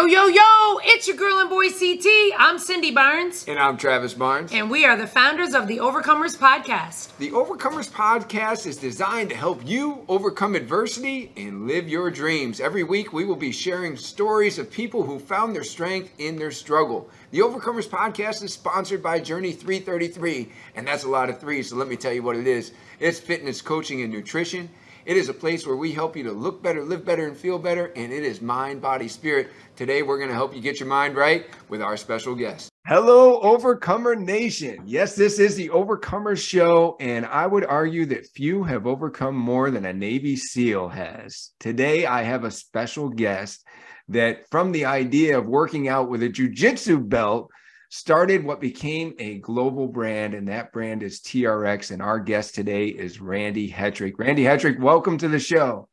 [0.00, 2.06] Yo, yo, yo, it's your girl and boy CT.
[2.38, 3.44] I'm Cindy Barnes.
[3.46, 4.50] And I'm Travis Barnes.
[4.50, 7.14] And we are the founders of the Overcomers Podcast.
[7.18, 12.60] The Overcomers Podcast is designed to help you overcome adversity and live your dreams.
[12.60, 16.50] Every week, we will be sharing stories of people who found their strength in their
[16.50, 17.10] struggle.
[17.30, 21.76] The Overcomers Podcast is sponsored by Journey 333, and that's a lot of threes, so
[21.76, 24.70] let me tell you what it is it's fitness, coaching, and nutrition.
[25.10, 27.58] It is a place where we help you to look better, live better, and feel
[27.58, 29.50] better, and it is mind, body, spirit.
[29.74, 32.70] Today, we're going to help you get your mind right with our special guest.
[32.86, 34.84] Hello, Overcomer Nation.
[34.86, 39.72] Yes, this is the Overcomer Show, and I would argue that few have overcome more
[39.72, 41.50] than a Navy SEAL has.
[41.58, 43.66] Today, I have a special guest
[44.10, 47.50] that, from the idea of working out with a jujitsu belt,
[47.90, 51.90] started what became a global brand, and that brand is TRX.
[51.90, 54.14] And our guest today is Randy Hetrick.
[54.16, 55.88] Randy Hetrick, welcome to the show.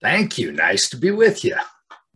[0.00, 0.52] Thank you.
[0.52, 1.56] Nice to be with you.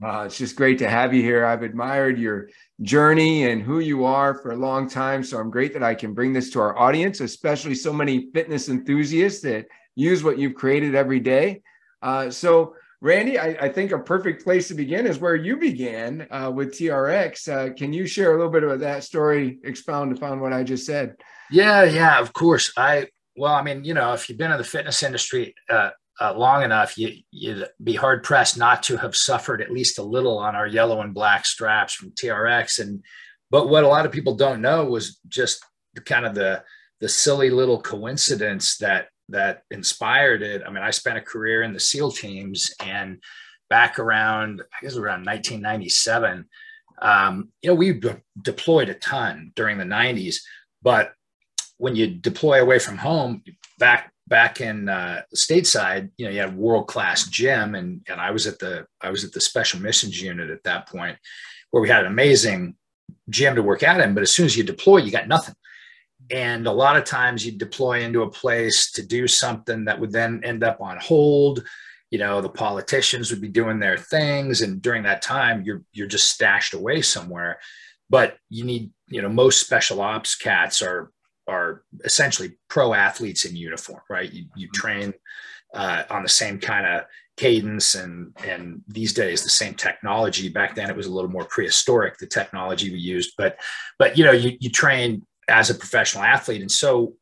[0.02, 1.44] Uh, it's just great to have you here.
[1.44, 2.48] I've admired your
[2.82, 5.24] journey and who you are for a long time.
[5.24, 8.68] So I'm great that I can bring this to our audience, especially so many fitness
[8.68, 9.66] enthusiasts that
[9.96, 11.62] use what you've created every day.
[12.00, 16.26] Uh, so, Randy, I, I, think a perfect place to begin is where you began
[16.30, 17.48] uh, with TRX.
[17.48, 20.86] Uh, can you share a little bit of that story, expound upon what I just
[20.86, 21.14] said?
[21.50, 22.72] Yeah, yeah, of course.
[22.76, 26.34] I well, I mean, you know, if you've been in the fitness industry uh, uh,
[26.34, 30.38] long enough, you, would be hard pressed not to have suffered at least a little
[30.38, 32.78] on our yellow and black straps from TRX.
[32.78, 33.02] And
[33.50, 35.64] but what a lot of people don't know was just
[36.04, 36.64] kind of the
[37.00, 40.62] the silly little coincidence that that inspired it.
[40.66, 43.18] I mean, I spent a career in the SEAL teams and
[43.68, 46.46] back around, I guess around 1997,
[47.02, 48.00] um, you know, we
[48.40, 50.36] deployed a ton during the 90s,
[50.82, 51.12] but
[51.78, 53.42] when you deploy away from home,
[53.78, 58.30] back back in uh, stateside, you know, you had world class gym, and and I
[58.30, 61.18] was at the I was at the special missions unit at that point,
[61.70, 62.76] where we had an amazing
[63.28, 64.14] gym to work out in.
[64.14, 65.54] But as soon as you deploy, you got nothing.
[66.30, 70.12] And a lot of times you deploy into a place to do something that would
[70.12, 71.64] then end up on hold.
[72.10, 74.62] You know, the politicians would be doing their things.
[74.62, 77.58] And during that time, you're you're just stashed away somewhere.
[78.08, 81.10] But you need, you know, most special ops cats are
[81.48, 84.32] are essentially pro athletes in uniform, right?
[84.32, 84.80] You, you mm-hmm.
[84.80, 85.14] train
[85.74, 87.04] uh, on the same kind of
[87.36, 91.44] cadence and and these days the same technology back then it was a little more
[91.44, 93.58] prehistoric the technology we used but
[93.98, 96.60] but you know you, you train as a professional athlete.
[96.60, 97.14] And so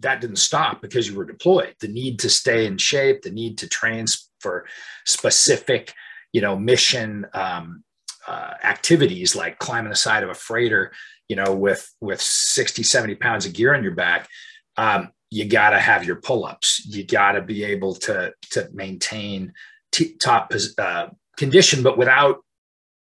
[0.00, 1.74] that didn't stop because you were deployed.
[1.80, 4.06] The need to stay in shape, the need to train
[4.40, 4.66] for
[5.04, 5.94] specific,
[6.32, 7.82] you know, mission um,
[8.26, 10.92] uh, activities like climbing the side of a freighter,
[11.28, 14.28] you know, with with 60, 70 pounds of gear on your back.
[14.76, 16.86] Um, you got to have your pull-ups.
[16.86, 19.52] You got to be able to to maintain
[19.92, 22.44] t- top uh, condition, but without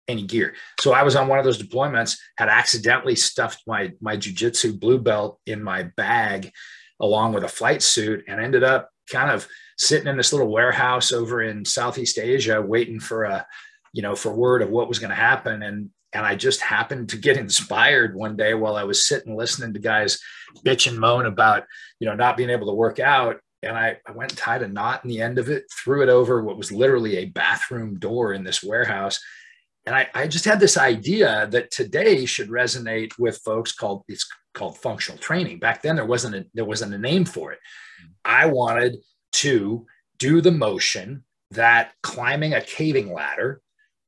[0.09, 0.55] any gear.
[0.81, 4.99] So I was on one of those deployments, had accidentally stuffed my my jujitsu blue
[4.99, 6.53] belt in my bag
[7.01, 11.13] along with a flight suit and ended up kind of sitting in this little warehouse
[11.13, 13.47] over in Southeast Asia waiting for a
[13.93, 17.09] you know for word of what was going to happen and and I just happened
[17.09, 20.21] to get inspired one day while I was sitting listening to guys
[20.65, 21.65] bitch and moan about
[21.99, 24.69] you know not being able to work out and I, I went and tied a
[24.69, 28.33] knot in the end of it, threw it over what was literally a bathroom door
[28.33, 29.21] in this warehouse,
[29.87, 34.27] and I, I just had this idea that today should resonate with folks called it's
[34.55, 35.59] called functional training.
[35.59, 37.59] Back then there wasn't a, there wasn't a name for it.
[38.25, 38.97] I wanted
[39.33, 39.87] to
[40.19, 43.61] do the motion that climbing a caving ladder,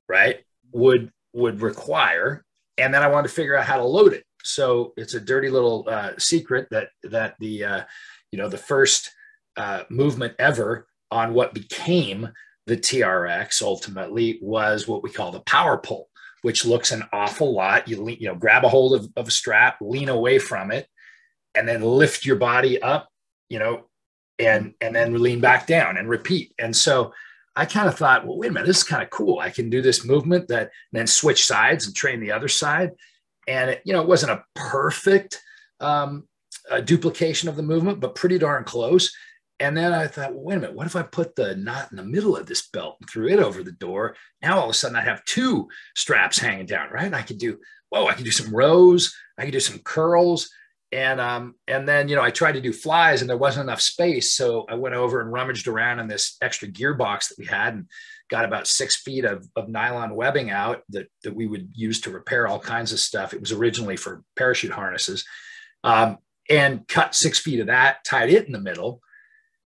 [0.09, 0.41] right,
[0.73, 2.45] would would require,
[2.79, 4.25] and then I wanted to figure out how to load it.
[4.43, 7.85] So it's a dirty little uh, secret that that the uh,
[8.33, 9.11] you know the first
[9.57, 12.31] uh, movement ever on what became
[12.67, 16.09] the TRX ultimately was what we call the power pull,
[16.43, 17.89] which looks an awful lot.
[17.89, 20.89] You you know, grab a hold of, of a strap, lean away from it,
[21.55, 23.09] and then lift your body up,
[23.49, 23.87] you know,
[24.39, 26.55] and and then lean back down and repeat.
[26.59, 27.13] And so
[27.55, 29.39] I kind of thought, well, wait a minute, this is kind of cool.
[29.39, 32.91] I can do this movement that then switch sides and train the other side.
[33.49, 35.41] And it, you know, it wasn't a perfect
[35.81, 36.27] um,
[36.71, 39.15] a duplication of the movement, but pretty darn close.
[39.59, 41.97] And then I thought, well, wait a minute, what if I put the knot in
[41.97, 44.15] the middle of this belt and threw it over the door?
[44.43, 47.13] Now all of a sudden I have two straps hanging down, right?
[47.13, 47.59] I could do,
[47.89, 50.51] whoa, I could do some rows, I could do some curls.
[50.93, 53.81] And um, and then you know, I tried to do flies and there wasn't enough
[53.81, 54.35] space.
[54.35, 57.87] So I went over and rummaged around in this extra gearbox that we had and
[58.31, 62.11] got about six feet of, of nylon webbing out that, that we would use to
[62.11, 63.35] repair all kinds of stuff.
[63.35, 65.25] It was originally for parachute harnesses.
[65.83, 66.19] Um,
[66.49, 69.01] and cut six feet of that, tied it in the middle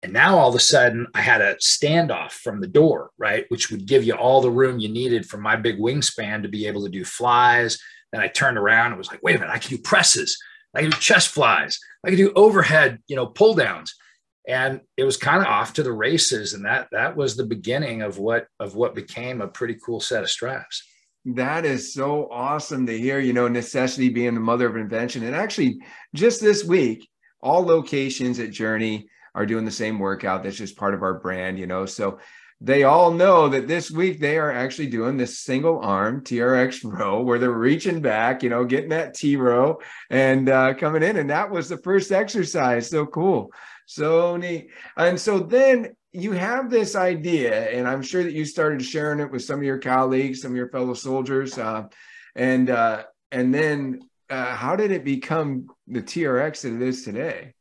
[0.04, 3.46] And now all of a sudden, I had a standoff from the door, right?
[3.48, 6.66] Which would give you all the room you needed for my big wingspan to be
[6.66, 7.78] able to do flies.
[8.12, 10.38] Then I turned around and was like, wait a minute, I can do presses.
[10.74, 11.80] I can do chest flies.
[12.04, 13.94] I can do overhead, you know, pull downs.
[14.46, 16.52] And it was kind of off to the races.
[16.52, 20.22] And that that was the beginning of what of what became a pretty cool set
[20.22, 20.86] of straps.
[21.24, 25.24] That is so awesome to hear, you know, necessity being the mother of invention.
[25.24, 25.78] And actually,
[26.14, 27.08] just this week,
[27.40, 30.42] all locations at Journey are doing the same workout.
[30.42, 31.86] That's just part of our brand, you know.
[31.86, 32.18] So
[32.60, 37.22] they all know that this week they are actually doing this single arm TRX row
[37.22, 41.16] where they're reaching back, you know, getting that T row and uh, coming in.
[41.16, 42.88] And that was the first exercise.
[42.88, 43.52] So cool.
[43.86, 44.70] So neat.
[44.96, 49.30] And so then you have this idea, and I'm sure that you started sharing it
[49.30, 51.58] with some of your colleagues, some of your fellow soldiers.
[51.58, 51.88] Uh,
[52.36, 57.53] and uh, and then uh, how did it become the TRX that it is today?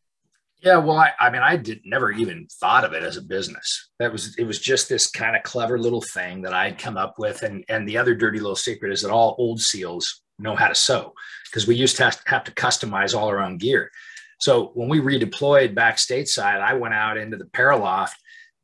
[0.63, 3.89] Yeah, well, I, I mean, I did never even thought of it as a business.
[3.99, 7.15] That was it was just this kind of clever little thing that I'd come up
[7.19, 7.43] with.
[7.43, 10.75] And and the other dirty little secret is that all old SEALs know how to
[10.75, 11.13] sew
[11.51, 13.91] because we used to have, to have to customize all our own gear.
[14.39, 18.15] So when we redeployed back stateside, I went out into the Paraloft,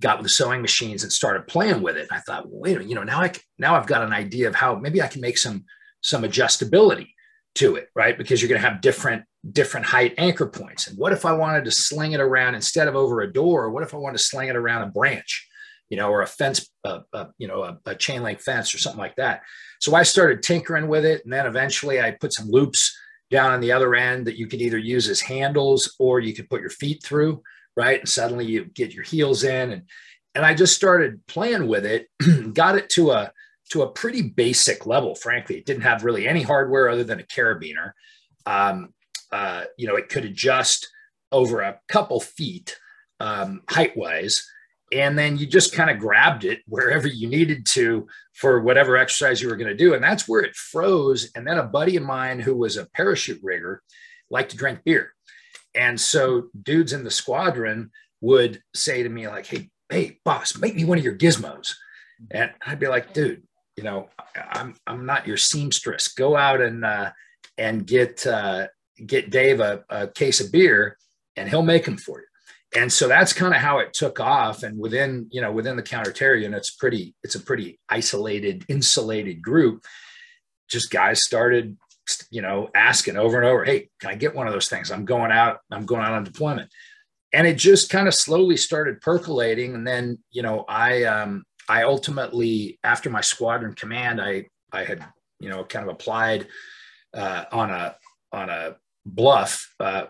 [0.01, 2.07] got the sewing machines and started playing with it.
[2.11, 4.75] I thought, well, wait you know, now I now I've got an idea of how
[4.75, 5.65] maybe I can make some
[6.01, 7.09] some adjustability
[7.55, 8.17] to it, right?
[8.17, 10.87] Because you're going to have different different height anchor points.
[10.87, 13.69] And what if I wanted to sling it around instead of over a door?
[13.69, 15.47] What if I wanted to sling it around a branch,
[15.89, 18.79] you know, or a fence, uh, uh, you know, a, a, chain link fence or
[18.79, 19.41] something like that?
[19.79, 22.97] So I started tinkering with it, and then eventually I put some loops
[23.31, 26.49] down on the other end that you could either use as handles or you could
[26.49, 27.41] put your feet through,
[27.77, 27.99] right?
[27.99, 29.83] And suddenly you get your heels in, and
[30.35, 32.07] and I just started playing with it,
[32.53, 33.31] got it to a
[33.69, 35.15] to a pretty basic level.
[35.15, 37.93] Frankly, it didn't have really any hardware other than a carabiner.
[38.45, 38.93] Um,
[39.31, 40.87] uh, you know, it could adjust
[41.31, 42.77] over a couple feet
[43.19, 44.47] um, height wise.
[44.91, 49.39] And then you just kind of grabbed it wherever you needed to for whatever exercise
[49.41, 49.93] you were going to do.
[49.93, 51.29] And that's where it froze.
[51.35, 53.83] And then a buddy of mine who was a parachute rigger
[54.31, 55.13] liked to drink beer.
[55.75, 57.91] And so dudes in the squadron
[58.21, 61.73] would say to me, like, hey, hey, boss, make me one of your gizmos.
[62.31, 63.43] And I'd be like, dude,
[63.75, 66.09] you know, I'm I'm not your seamstress.
[66.09, 67.11] Go out and uh,
[67.57, 68.67] and get uh,
[69.05, 70.97] get Dave a, a case of beer
[71.35, 72.25] and he'll make them for you.
[72.75, 74.61] And so that's kind of how it took off.
[74.61, 79.41] And within, you know, within the counter unit, it's pretty, it's a pretty isolated, insulated
[79.41, 79.85] group.
[80.69, 81.77] Just guys started,
[82.29, 84.91] you know, asking over and over, Hey, can I get one of those things?
[84.91, 86.69] I'm going out, I'm going out on deployment.
[87.33, 89.73] And it just kind of slowly started percolating.
[89.73, 95.03] And then, you know, I, um, I ultimately, after my squadron command, I, I had,
[95.39, 96.47] you know, kind of applied
[97.15, 97.95] uh, on a,
[98.31, 98.75] on a
[99.05, 100.05] bluff uh,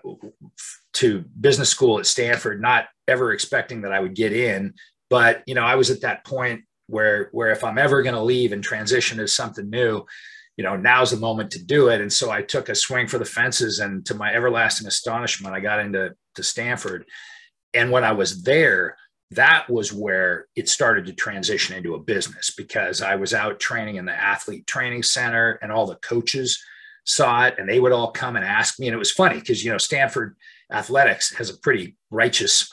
[0.94, 4.74] to business school at Stanford, not ever expecting that I would get in.
[5.10, 8.22] But you know, I was at that point where where if I'm ever going to
[8.22, 10.06] leave and transition to something new,
[10.58, 12.02] you know, now's the moment to do it.
[12.02, 15.60] And so I took a swing for the fences, and to my everlasting astonishment, I
[15.60, 17.06] got into to Stanford.
[17.74, 18.98] And when I was there,
[19.32, 23.98] that was where it started to transition into a business because I was out training
[23.98, 26.62] in the athlete training center, and all the coaches
[27.10, 28.88] saw it and they would all come and ask me.
[28.88, 30.36] And it was funny because, you know, Stanford
[30.72, 32.72] athletics has a pretty righteous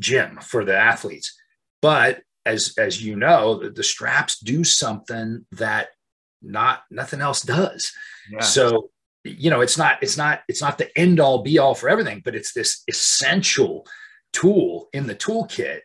[0.00, 1.38] gym for the athletes.
[1.82, 5.88] But as, as you know, the, the straps do something that
[6.40, 7.92] not nothing else does.
[8.30, 8.40] Yeah.
[8.40, 8.90] So,
[9.24, 12.22] you know, it's not, it's not, it's not the end all be all for everything,
[12.24, 13.86] but it's this essential
[14.32, 15.80] tool in the toolkit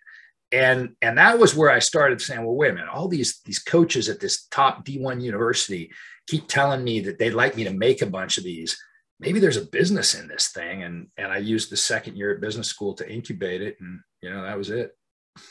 [0.51, 3.59] and and that was where I started saying, well, wait a minute, all these these
[3.59, 5.91] coaches at this top D1 university
[6.27, 8.77] keep telling me that they'd like me to make a bunch of these.
[9.19, 12.41] Maybe there's a business in this thing, and and I used the second year at
[12.41, 14.91] business school to incubate it, and you know that was it.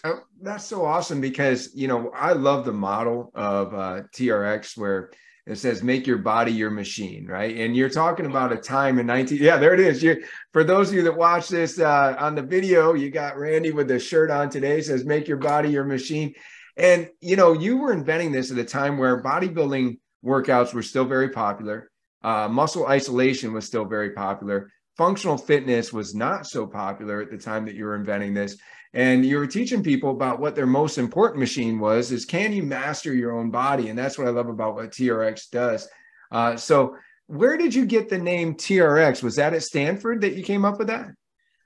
[0.04, 5.10] Oh, that's so awesome because you know I love the model of uh, TRX where
[5.46, 7.56] it says make your body your machine right?
[7.56, 10.02] And you're talking about a time in 19 yeah there it is.
[10.02, 13.72] You for those of you that watch this uh, on the video you got randy
[13.72, 14.80] with the shirt on today.
[14.80, 16.34] Says make your body your machine.
[16.76, 21.04] And you know you were inventing this at a time where bodybuilding workouts were still
[21.04, 21.90] very popular.
[22.22, 24.70] Uh, muscle isolation was still very popular.
[24.96, 28.58] Functional fitness was not so popular at the time that you were inventing this
[28.92, 32.62] and you were teaching people about what their most important machine was is can you
[32.62, 33.88] master your own body?
[33.88, 35.88] And that's what i love about what trx does.
[36.30, 40.42] Uh, so where did you get the name trx was that at stanford that you
[40.42, 41.10] came up with that?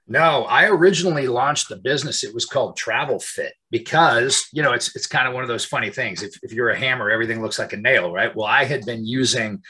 [0.06, 2.24] No i originally launched the business.
[2.24, 5.64] It was called travel fit because you know it's it's kind of one of those
[5.64, 6.22] funny things.
[6.22, 8.34] If, if you're a hammer everything looks like a nail right?
[8.36, 9.62] Well i had been using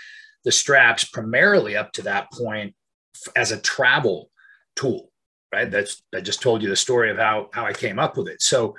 [0.42, 2.74] the straps primarily up to that point
[3.36, 4.30] as a travel
[4.74, 5.10] tool
[5.54, 5.70] right?
[5.70, 8.42] That's I just told you the story of how how I came up with it.
[8.42, 8.74] So,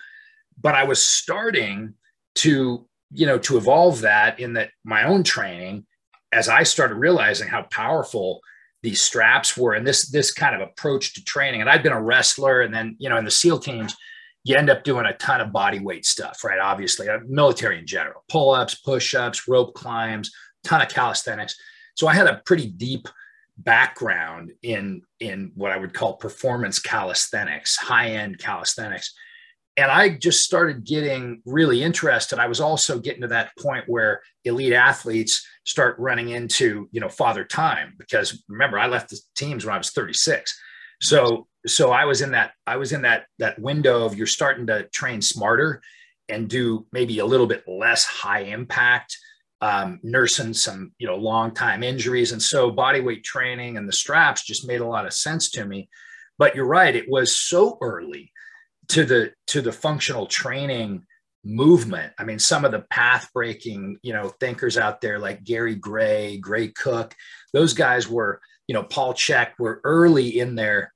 [0.61, 1.93] but I was starting
[2.35, 5.85] to you know to evolve that in that my own training
[6.31, 8.41] as I started realizing how powerful
[8.83, 11.61] these straps were and this this kind of approach to training.
[11.61, 13.95] And I'd been a wrestler, and then you know in the SEAL teams
[14.43, 16.59] you end up doing a ton of body weight stuff, right?
[16.59, 20.31] Obviously, uh, military in general, pull ups, push ups, rope climbs,
[20.63, 21.55] ton of calisthenics.
[21.95, 23.07] So I had a pretty deep
[23.57, 29.13] background in in what I would call performance calisthenics, high end calisthenics.
[29.77, 32.39] And I just started getting really interested.
[32.39, 37.09] I was also getting to that point where elite athletes start running into, you know,
[37.09, 40.57] father time because remember I left the teams when I was 36.
[41.01, 44.67] So so I was in that I was in that that window of you're starting
[44.67, 45.81] to train smarter
[46.29, 49.17] and do maybe a little bit less high impact
[49.65, 52.31] um, nursing some you know long time injuries.
[52.31, 55.65] And so body weight training and the straps just made a lot of sense to
[55.65, 55.89] me.
[56.37, 58.31] But you're right it was so early
[58.89, 61.05] to the to the functional training
[61.43, 62.13] movement.
[62.19, 66.37] I mean some of the path breaking you know thinkers out there like gary gray
[66.37, 67.15] gray cook
[67.53, 70.91] those guys were you know paul chek were early in their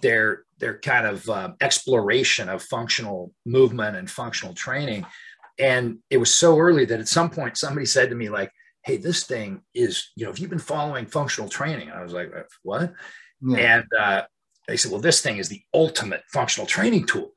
[0.00, 5.06] their their kind of uh, exploration of functional movement and functional training
[5.62, 8.50] and it was so early that at some point somebody said to me like
[8.84, 12.30] hey this thing is you know if you've been following functional training i was like
[12.36, 12.92] uh, what?
[13.40, 13.56] Yeah.
[13.56, 14.22] and uh,
[14.68, 17.32] they said well this thing is the ultimate functional training tool.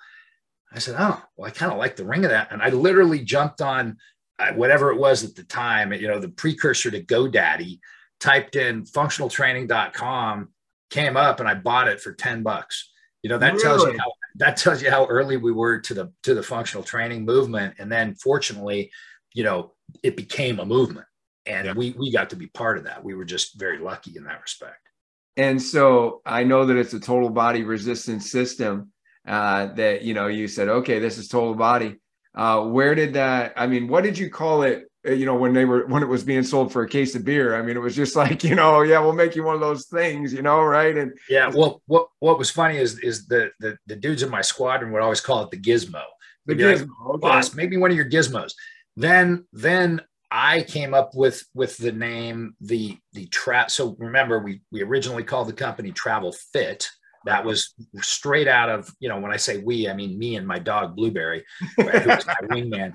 [0.73, 2.51] I said oh well i kind of like the ring of that.
[2.51, 3.97] And i literally jumped on
[4.39, 7.79] uh, whatever it was at the time you know the precursor to godaddy
[8.19, 10.49] typed in functionaltraining.com
[10.89, 12.91] came up and i bought it for 10 bucks
[13.25, 13.63] you know that really?
[13.63, 16.83] tells you how that tells you how early we were to the to the functional
[16.83, 18.91] training movement and then fortunately
[19.33, 19.71] you know
[20.03, 21.07] it became a movement
[21.47, 21.73] and yeah.
[21.73, 24.39] we we got to be part of that we were just very lucky in that
[24.43, 24.89] respect
[25.37, 28.91] and so i know that it's a total body resistance system
[29.27, 31.95] uh, that you know you said okay this is total body
[32.35, 35.53] uh, where did that i mean what did you call it Uh, you know when
[35.53, 37.81] they were when it was being sold for a case of beer i mean it
[37.81, 40.63] was just like you know yeah we'll make you one of those things you know
[40.63, 40.97] right?
[40.97, 44.41] And yeah well what what was funny is is the the, the dudes in my
[44.41, 46.03] squadron would always call it the gizmo.
[46.45, 47.19] The gizmo like, okay.
[47.21, 48.53] boss make me one of your gizmos.
[48.95, 54.61] Then then i came up with with the name the the trap so remember we
[54.71, 56.89] we originally called the company travel fit.
[57.25, 60.47] That was straight out of you know when i say we i mean me and
[60.47, 61.43] my dog blueberry
[61.77, 62.93] right, who was my wingman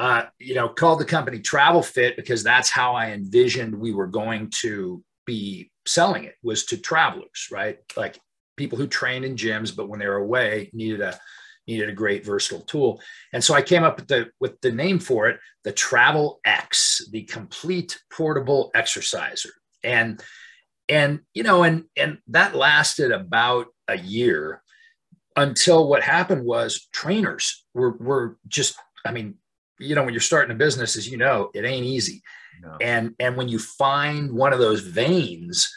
[0.00, 4.06] uh, you know, called the company Travel Fit because that's how I envisioned we were
[4.06, 7.76] going to be selling it was to travelers, right?
[7.98, 8.18] Like
[8.56, 11.20] people who trained in gyms, but when they were away needed a
[11.68, 12.98] needed a great versatile tool.
[13.34, 17.06] And so I came up with the with the name for it, the Travel X,
[17.12, 19.52] the complete portable exerciser.
[19.84, 20.22] And
[20.88, 24.62] and you know, and and that lasted about a year
[25.36, 29.34] until what happened was trainers were were just I mean,
[29.80, 32.22] you know when you're starting a business as you know it ain't easy
[32.62, 32.76] no.
[32.80, 35.72] and and when you find one of those veins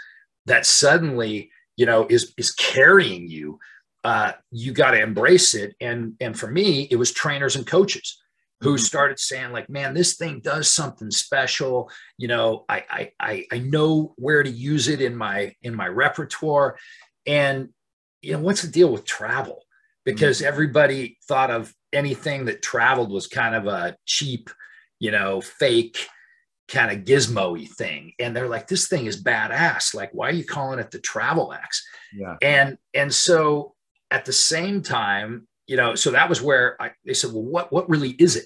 [0.45, 3.59] that suddenly you know is is carrying you
[4.03, 8.21] uh, you got to embrace it and and for me it was trainers and coaches
[8.59, 8.77] who mm-hmm.
[8.77, 14.13] started saying like man this thing does something special you know I, I i know
[14.17, 16.77] where to use it in my in my repertoire
[17.25, 17.69] and
[18.21, 19.63] you know what's the deal with travel
[20.03, 20.47] because mm-hmm.
[20.47, 24.49] everybody thought of anything that traveled was kind of a cheap,
[24.99, 26.07] you know, fake
[26.67, 28.13] kind of gizmo-y thing.
[28.19, 29.93] And they're like, this thing is badass.
[29.93, 31.85] Like, why are you calling it the travel X?
[32.13, 32.35] Yeah.
[32.41, 33.75] And and so
[34.11, 37.71] at the same time, you know, so that was where I, they said, well, what
[37.71, 38.45] what really is it?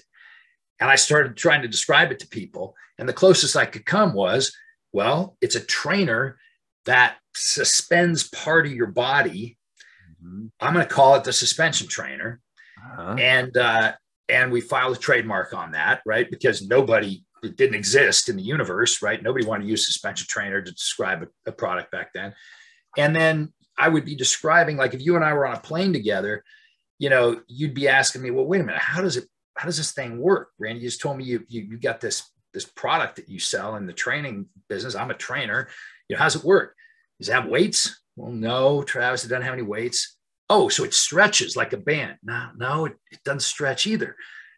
[0.80, 2.74] And I started trying to describe it to people.
[2.98, 4.52] And the closest I could come was,
[4.92, 6.38] well, it's a trainer
[6.84, 9.58] that suspends part of your body.
[10.24, 10.46] Mm-hmm.
[10.60, 12.40] I'm going to call it the suspension trainer
[12.90, 13.16] uh-huh.
[13.18, 13.92] and uh,
[14.28, 16.30] and we filed a trademark on that, right?
[16.30, 19.22] Because nobody it didn't exist in the universe, right?
[19.22, 22.34] Nobody wanted to use suspension trainer to describe a, a product back then.
[22.96, 25.92] And then I would be describing like if you and I were on a plane
[25.92, 26.42] together,
[26.98, 29.24] you know, you'd be asking me, well, wait a minute, how does it
[29.56, 30.50] how does this thing work?
[30.58, 33.86] Randy just told me you you, you got this this product that you sell in
[33.86, 34.94] the training business.
[34.94, 35.68] I'm a trainer.
[36.08, 36.74] You know, how's it work?
[37.18, 38.00] Does it have weights?
[38.16, 40.17] Well, no, Travis, it doesn't have any weights
[40.50, 42.16] oh, so it stretches like a band.
[42.22, 44.16] No, no, it, it doesn't stretch either.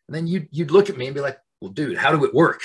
[0.09, 2.35] And then you'd, you'd look at me and be like, well, dude, how do it
[2.35, 2.63] work?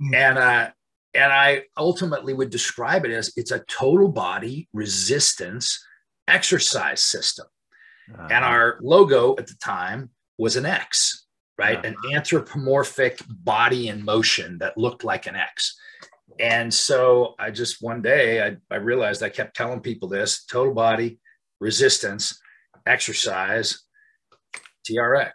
[0.00, 0.14] Mm-hmm.
[0.14, 0.70] And, uh,
[1.14, 5.84] and I ultimately would describe it as it's a total body resistance
[6.28, 7.46] exercise system.
[8.12, 8.28] Uh-huh.
[8.30, 11.26] And our logo at the time was an X,
[11.58, 11.78] right?
[11.78, 11.88] Uh-huh.
[11.88, 15.76] An anthropomorphic body in motion that looked like an X.
[16.38, 20.74] And so I just one day I, I realized I kept telling people this total
[20.74, 21.18] body
[21.60, 22.38] resistance
[22.88, 23.84] exercise,
[24.88, 25.32] TRX.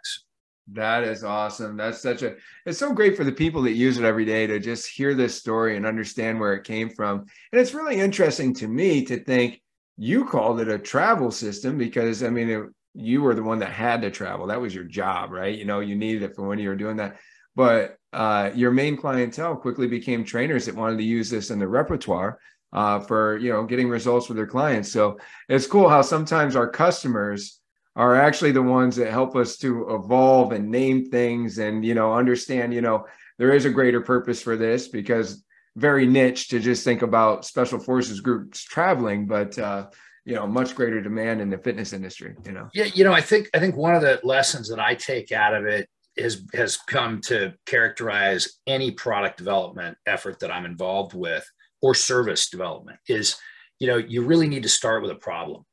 [0.72, 1.76] That is awesome.
[1.76, 4.58] That's such a, it's so great for the people that use it every day to
[4.58, 7.20] just hear this story and understand where it came from.
[7.52, 9.60] And it's really interesting to me to think
[9.98, 12.62] you called it a travel system because, I mean, it,
[12.94, 14.46] you were the one that had to travel.
[14.46, 15.56] That was your job, right?
[15.56, 17.18] You know, you needed it for when you were doing that.
[17.54, 21.68] But uh, your main clientele quickly became trainers that wanted to use this in the
[21.68, 22.38] repertoire
[22.74, 24.92] uh, for, you know, getting results with their clients.
[24.92, 27.60] So it's cool how sometimes our customers,
[27.96, 32.12] are actually the ones that help us to evolve and name things and you know
[32.12, 33.06] understand you know
[33.38, 35.44] there is a greater purpose for this because
[35.76, 39.86] very niche to just think about special forces groups traveling but uh
[40.24, 43.20] you know much greater demand in the fitness industry you know yeah you know i
[43.20, 46.76] think i think one of the lessons that i take out of it is has
[46.76, 51.48] come to characterize any product development effort that i'm involved with
[51.84, 53.36] or service development is
[53.78, 55.64] you know you really need to start with a problem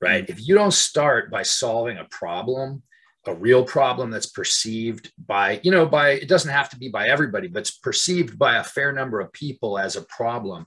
[0.00, 0.24] right?
[0.24, 0.32] Mm-hmm.
[0.32, 2.82] If you don't start by solving a problem,
[3.26, 7.08] a real problem that's perceived by, you know, by, it doesn't have to be by
[7.08, 10.66] everybody, but it's perceived by a fair number of people as a problem,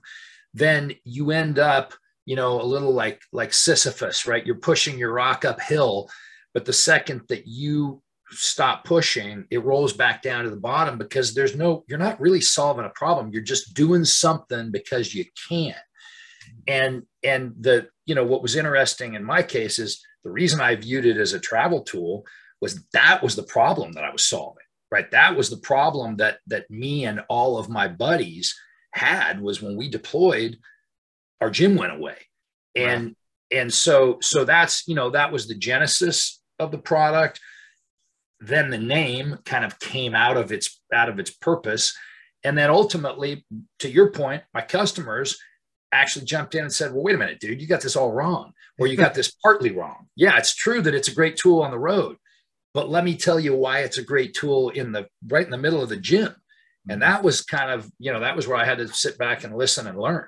[0.52, 1.94] then you end up,
[2.26, 4.46] you know, a little like, like Sisyphus, right?
[4.46, 6.08] You're pushing your rock uphill,
[6.54, 8.00] but the second that you
[8.30, 12.40] stop pushing, it rolls back down to the bottom because there's no, you're not really
[12.40, 13.30] solving a problem.
[13.30, 15.74] You're just doing something because you can.
[16.66, 20.74] And and the you know what was interesting in my case is the reason I
[20.76, 22.24] viewed it as a travel tool
[22.60, 24.64] was that was the problem that I was solving.
[24.90, 28.54] Right, that was the problem that that me and all of my buddies
[28.92, 30.58] had was when we deployed,
[31.40, 32.16] our gym went away,
[32.76, 33.58] and right.
[33.58, 37.40] and so so that's you know that was the genesis of the product.
[38.46, 41.96] Then the name kind of came out of its out of its purpose,
[42.42, 43.46] and then ultimately,
[43.78, 45.38] to your point, my customers
[45.92, 48.52] actually jumped in and said, well, wait a minute, dude, you got this all wrong,
[48.78, 50.08] or you got this partly wrong.
[50.16, 52.16] Yeah, it's true that it's a great tool on the road,
[52.74, 55.58] but let me tell you why it's a great tool in the right in the
[55.58, 56.34] middle of the gym.
[56.88, 59.44] And that was kind of, you know, that was where I had to sit back
[59.44, 60.26] and listen and learn.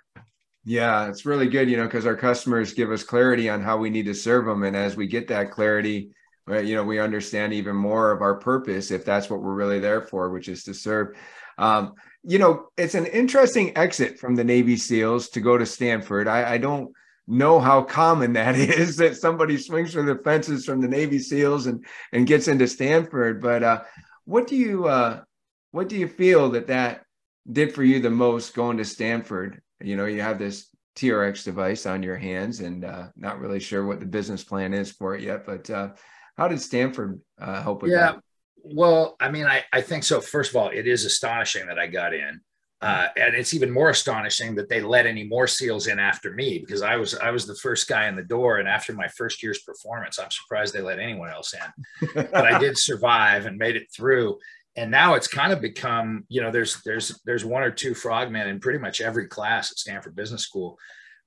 [0.64, 3.90] Yeah, it's really good, you know, because our customers give us clarity on how we
[3.90, 4.62] need to serve them.
[4.62, 6.12] And as we get that clarity,
[6.46, 9.80] right, you know, we understand even more of our purpose if that's what we're really
[9.80, 11.16] there for, which is to serve.
[11.58, 16.28] Um, you know, it's an interesting exit from the Navy SEALs to go to Stanford.
[16.28, 16.92] I, I don't
[17.26, 21.66] know how common that is that somebody swings for the fences from the Navy SEALs
[21.66, 23.40] and and gets into Stanford.
[23.40, 23.82] But uh,
[24.24, 25.22] what do you uh,
[25.70, 27.04] what do you feel that that
[27.50, 29.60] did for you the most going to Stanford?
[29.80, 33.84] You know, you have this TRX device on your hands, and uh, not really sure
[33.84, 35.44] what the business plan is for it yet.
[35.44, 35.90] But uh,
[36.36, 38.12] how did Stanford uh, help with yeah.
[38.12, 38.20] that?
[38.62, 40.20] Well, I mean, I, I think so.
[40.20, 42.40] First of all, it is astonishing that I got in.
[42.82, 46.58] Uh, and it's even more astonishing that they let any more seals in after me
[46.58, 49.42] because I was I was the first guy in the door, and after my first
[49.42, 52.08] year's performance, I'm surprised they let anyone else in.
[52.14, 54.38] but I did survive and made it through,
[54.76, 58.46] and now it's kind of become you know there's there's there's one or two frogmen
[58.46, 60.78] in pretty much every class at Stanford Business School,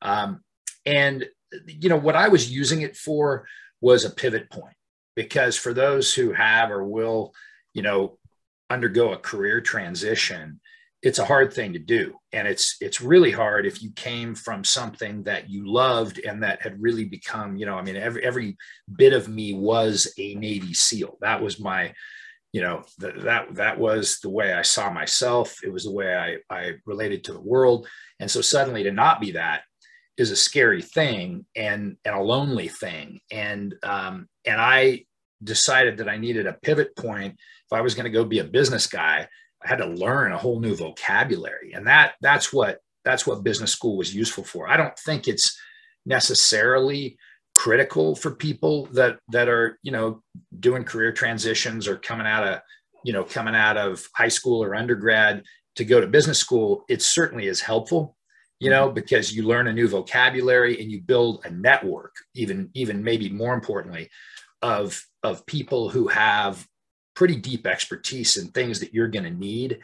[0.04, 0.44] um,
[0.86, 1.28] and
[1.66, 3.48] you know what I was using it for
[3.82, 4.76] was a pivot point
[5.20, 7.34] because for those who have or will,
[7.74, 8.18] you know,
[8.70, 10.62] undergo a career transition,
[11.02, 12.14] it's a hard thing to do.
[12.32, 16.62] And it's it's really hard if you came from something that you loved and that
[16.62, 18.58] had really become you know i mean every every
[18.96, 21.18] bit of me was a navy seal.
[21.20, 21.94] That was my
[22.54, 25.60] you know th- that that was the way i saw myself.
[25.66, 27.90] It was the way i i related to the world.
[28.22, 29.64] And so suddenly to not be that
[30.18, 33.20] is a scary thing and and a lonely thing.
[33.32, 35.06] And um and i
[35.44, 37.36] decided that I needed a pivot point.
[37.66, 39.28] If I was going to go be a business guy,
[39.64, 41.74] I had to learn a whole new vocabulary.
[41.74, 44.68] And that that's what that's what business school was useful for.
[44.68, 45.60] I don't think it's
[46.06, 47.18] necessarily
[47.56, 50.24] critical for people that that are, you know,
[50.60, 52.62] doing career transitions or coming out of,
[53.04, 55.44] you know, coming out of high school or undergrad
[55.76, 56.84] to go to business school.
[56.90, 58.16] It certainly is helpful
[58.60, 63.04] you know because you learn a new vocabulary and you build a network even even
[63.04, 64.10] maybe more importantly
[64.62, 66.66] of of people who have
[67.16, 69.80] pretty deep expertise in things that you're going to need.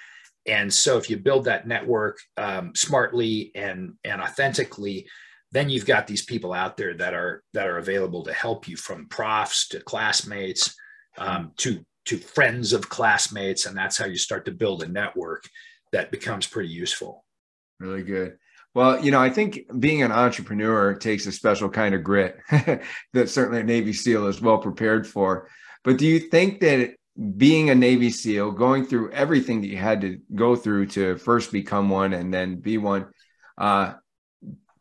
[0.47, 5.07] And so if you build that network um, smartly and and authentically
[5.51, 8.75] then you've got these people out there that are that are available to help you
[8.75, 10.75] from profs to classmates
[11.17, 15.43] um, to to friends of classmates and that's how you start to build a network
[15.91, 17.23] that becomes pretty useful.
[17.79, 18.37] Really good
[18.75, 22.37] well, you know, I think being an entrepreneur takes a special kind of grit
[23.13, 25.47] that certainly a Navy SEAL is well prepared for.
[25.83, 26.95] But do you think that
[27.37, 31.53] being a Navy SEAL, going through everything that you had to go through to first
[31.53, 33.07] become one and then be one,
[33.57, 33.93] uh,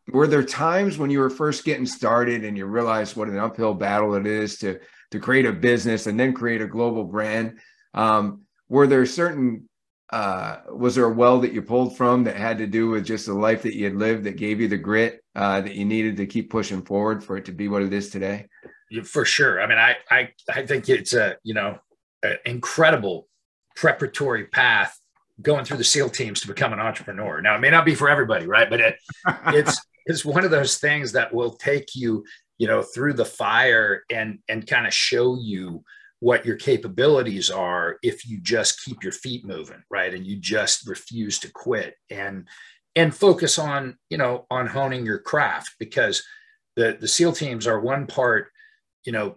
[0.09, 3.73] were there times when you were first getting started and you realized what an uphill
[3.73, 4.79] battle it is to
[5.11, 7.59] to create a business and then create a global brand
[7.93, 9.67] um, were there certain
[10.11, 13.25] uh, was there a well that you pulled from that had to do with just
[13.25, 16.17] the life that you had lived that gave you the grit uh, that you needed
[16.17, 18.47] to keep pushing forward for it to be what it is today?
[19.03, 19.61] For sure.
[19.61, 21.79] I mean, I I I think it's a you know
[22.21, 23.27] an incredible
[23.75, 24.97] preparatory path
[25.41, 27.41] going through the SEAL teams to become an entrepreneur.
[27.41, 28.69] Now, it may not be for everybody, right?
[28.69, 28.95] But it,
[29.47, 32.23] it's it's one of those things that will take you
[32.57, 35.83] you know through the fire and and kind of show you
[36.25, 40.11] what your capabilities are if you just keep your feet moving right?
[40.11, 42.47] And you just refuse to quit and
[42.95, 46.23] and focus on you know on honing your craft because
[46.77, 48.47] the the seal teams are one part
[49.05, 49.35] you know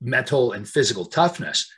[0.00, 1.70] mental and physical toughness.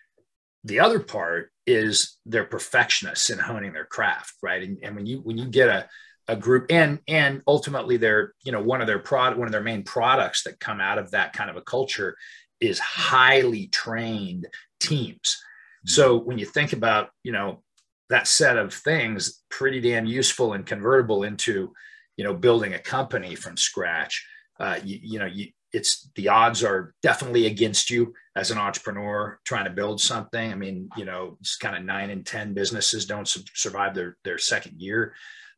[0.65, 4.63] The other part is they're perfectionists in honing their craft right?
[4.63, 5.87] And, and when you when you get a
[6.29, 9.61] a group and and ultimately they're you know one of their product one of their
[9.61, 12.17] main products that come out of that kind of a culture
[12.61, 14.47] is highly trained
[14.81, 15.39] teams.
[15.87, 15.91] Mm-hmm.
[15.91, 17.63] So when you think about, you know,
[18.11, 21.73] that set of things, pretty damn useful and convertible into,
[22.17, 24.27] you know, building a company from scratch.
[24.61, 29.41] Uh, you, you know, you, it's the odds are definitely against you as an entrepreneur
[29.45, 30.53] trying to build something.
[30.53, 34.17] I mean, you know, it's kind of nine in 10 businesses don't su- survive their,
[34.23, 35.15] their second year.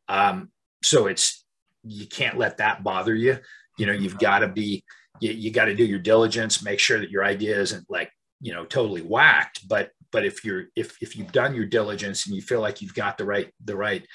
[0.08, 0.50] Um,
[0.82, 1.44] so it's,
[1.84, 3.38] you can't let that bother you.
[3.76, 4.84] You know, you've got to be,
[5.20, 8.52] you, you got to do your diligence, make sure that your idea isn't like, you
[8.52, 9.66] know, totally whacked.
[9.68, 12.94] But, but if you're, if, if you've done your diligence and you feel like you've
[12.94, 14.06] got the right, the right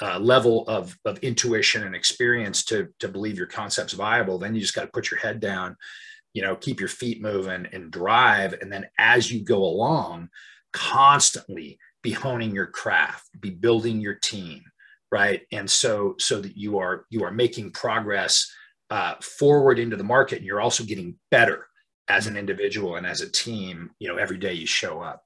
[0.00, 4.60] uh, level of, of intuition and experience to, to believe your concept's viable, then you
[4.60, 5.76] just got to put your head down,
[6.34, 8.54] you know, keep your feet moving and drive.
[8.60, 10.28] And then as you go along,
[10.72, 14.62] constantly be honing your craft, be building your team,
[15.10, 15.42] right?
[15.50, 18.48] And so, so that you are, you are making progress
[18.90, 21.66] uh, forward into the market and you're also getting better
[22.08, 25.24] as an individual and as a team you know every day you show up.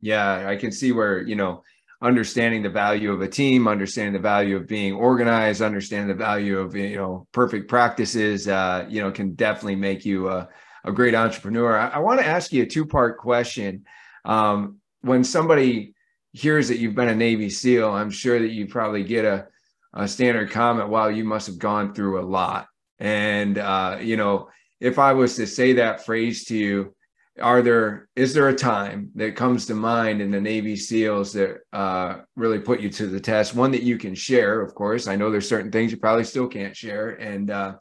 [0.00, 1.62] Yeah i can see where you know
[2.00, 6.58] understanding the value of a team understanding the value of being organized understanding the value
[6.58, 10.48] of you know perfect practices uh, you know can definitely make you a,
[10.84, 11.76] a great entrepreneur.
[11.76, 13.84] I, I want to ask you a two part question.
[14.24, 15.94] Um, when somebody
[16.32, 19.46] hears that you've been a navy seal i'm sure that you probably get a,
[19.94, 22.66] a standard comment wow you must have gone through a lot
[22.98, 24.48] and uh, you know,
[24.80, 26.94] if I was to say that phrase to you,
[27.40, 31.58] are there is there a time that comes to mind in the Navy SEALs that
[31.72, 33.54] uh, really put you to the test?
[33.54, 35.06] One that you can share, of course.
[35.06, 37.74] I know there's certain things you probably still can't share, and uh,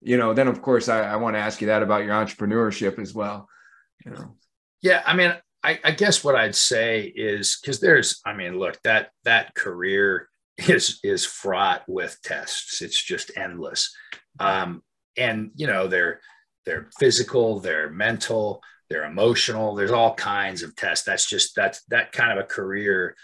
[0.00, 2.98] you know, then of course I, I want to ask you that about your entrepreneurship
[2.98, 3.48] as well.
[4.04, 4.36] You know.
[4.82, 8.80] Yeah, I mean, I, I guess what I'd say is because there's, I mean, look
[8.82, 12.82] that that career is is fraught with tests.
[12.82, 13.94] It's just endless.
[14.38, 14.82] Um,
[15.16, 16.20] and you know, they're
[16.66, 19.74] they're physical, they're mental, they're emotional.
[19.74, 21.04] There's all kinds of tests.
[21.04, 23.16] That's just that's that kind of a career.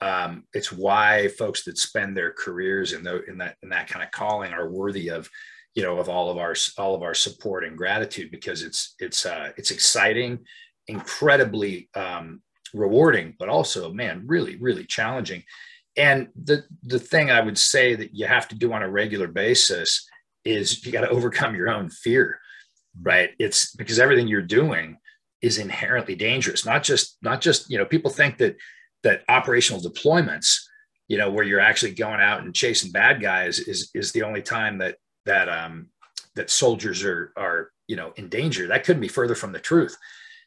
[0.00, 4.04] Um, it's why folks that spend their careers in the in that in that kind
[4.04, 5.28] of calling are worthy of
[5.74, 9.26] you know of all of our all of our support and gratitude because it's it's
[9.26, 10.38] uh, it's exciting
[10.88, 12.42] incredibly um,
[12.74, 15.42] rewarding but also man really really challenging
[15.96, 19.26] and the the thing i would say that you have to do on a regular
[19.26, 20.08] basis
[20.44, 22.40] is you got to overcome your own fear
[23.02, 23.30] right?
[23.38, 24.98] It's because everything you're doing
[25.42, 26.66] is inherently dangerous.
[26.66, 28.56] Not just not just you know people think that
[29.02, 30.56] that operational deployments
[31.08, 34.42] you know where you're actually going out and chasing bad guys is is the only
[34.42, 35.88] time that that um
[36.36, 38.66] that soldiers are are you know in danger.
[38.66, 39.96] That couldn't be further from the truth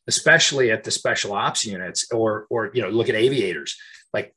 [0.08, 3.78] especially at the special ops units or or you know look at aviators.
[4.14, 4.36] Like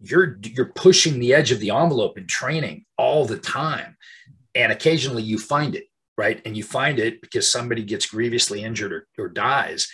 [0.00, 3.96] you're you're pushing the edge of the envelope in training all the time
[4.54, 5.84] and occasionally you find it
[6.20, 6.42] right?
[6.44, 9.88] And you find it because somebody gets grievously injured or, or dies.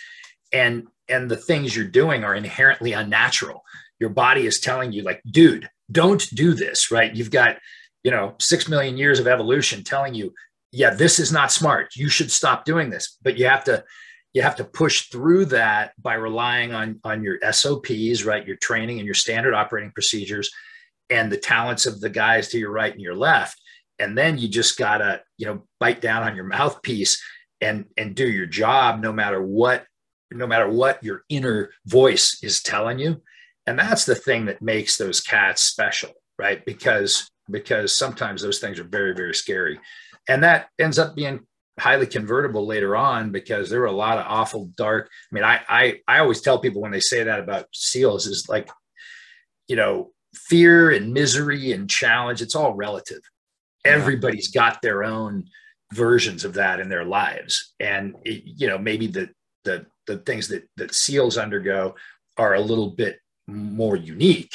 [0.51, 3.63] And and the things you're doing are inherently unnatural.
[3.97, 7.15] Your body is telling you like dude don't do this right?
[7.15, 7.57] You've got
[8.03, 10.33] you know 6 million years of evolution telling you
[10.73, 11.95] yeah this is not smart.
[11.95, 13.17] You should stop doing this.
[13.21, 13.85] But you have to
[14.33, 18.45] you have to push through that by relying on on your SOPs, right?
[18.45, 20.51] Your training and your standard operating procedures
[21.09, 23.61] and the talents of the guys to your right and your left.
[23.99, 27.21] And then you just gotta, you know, bite down on your mouthpiece
[27.61, 29.85] and and do your job no matter what,
[30.31, 33.21] no matter what your inner voice is telling you.
[33.65, 36.63] And that's the thing that makes those cats special, right?
[36.65, 39.79] Because because sometimes those things are very, very scary.
[40.27, 41.45] And that ends up being
[41.79, 45.09] highly convertible later on because there were a lot of awful dark.
[45.31, 48.49] I mean, I I I always tell people when they say that about seals is
[48.49, 48.69] like,
[49.67, 52.41] you know, fear and misery and challenge.
[52.41, 53.21] It's all relative,
[53.87, 55.45] everybody's got their own
[55.93, 57.73] versions of that in their lives.
[57.79, 59.29] And it, you know maybe the
[59.63, 61.95] the the things that that seals undergo
[62.37, 64.53] are a little bit more unique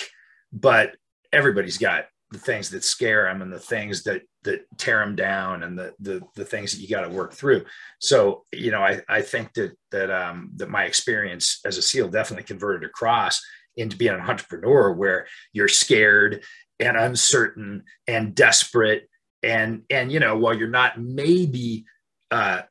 [0.53, 0.97] but
[1.33, 5.63] everybody's got the things that scare them and the things that that tear them down
[5.63, 7.65] and the the, the things that you got to work through.
[8.01, 12.09] So you know i i think that that um that my experience as a seal
[12.09, 13.41] definitely converted across
[13.77, 16.43] into being an entrepreneur where you're scared
[16.81, 19.09] and uncertain and desperate
[19.43, 21.85] and and you know while you're not maybe
[22.31, 22.63] uh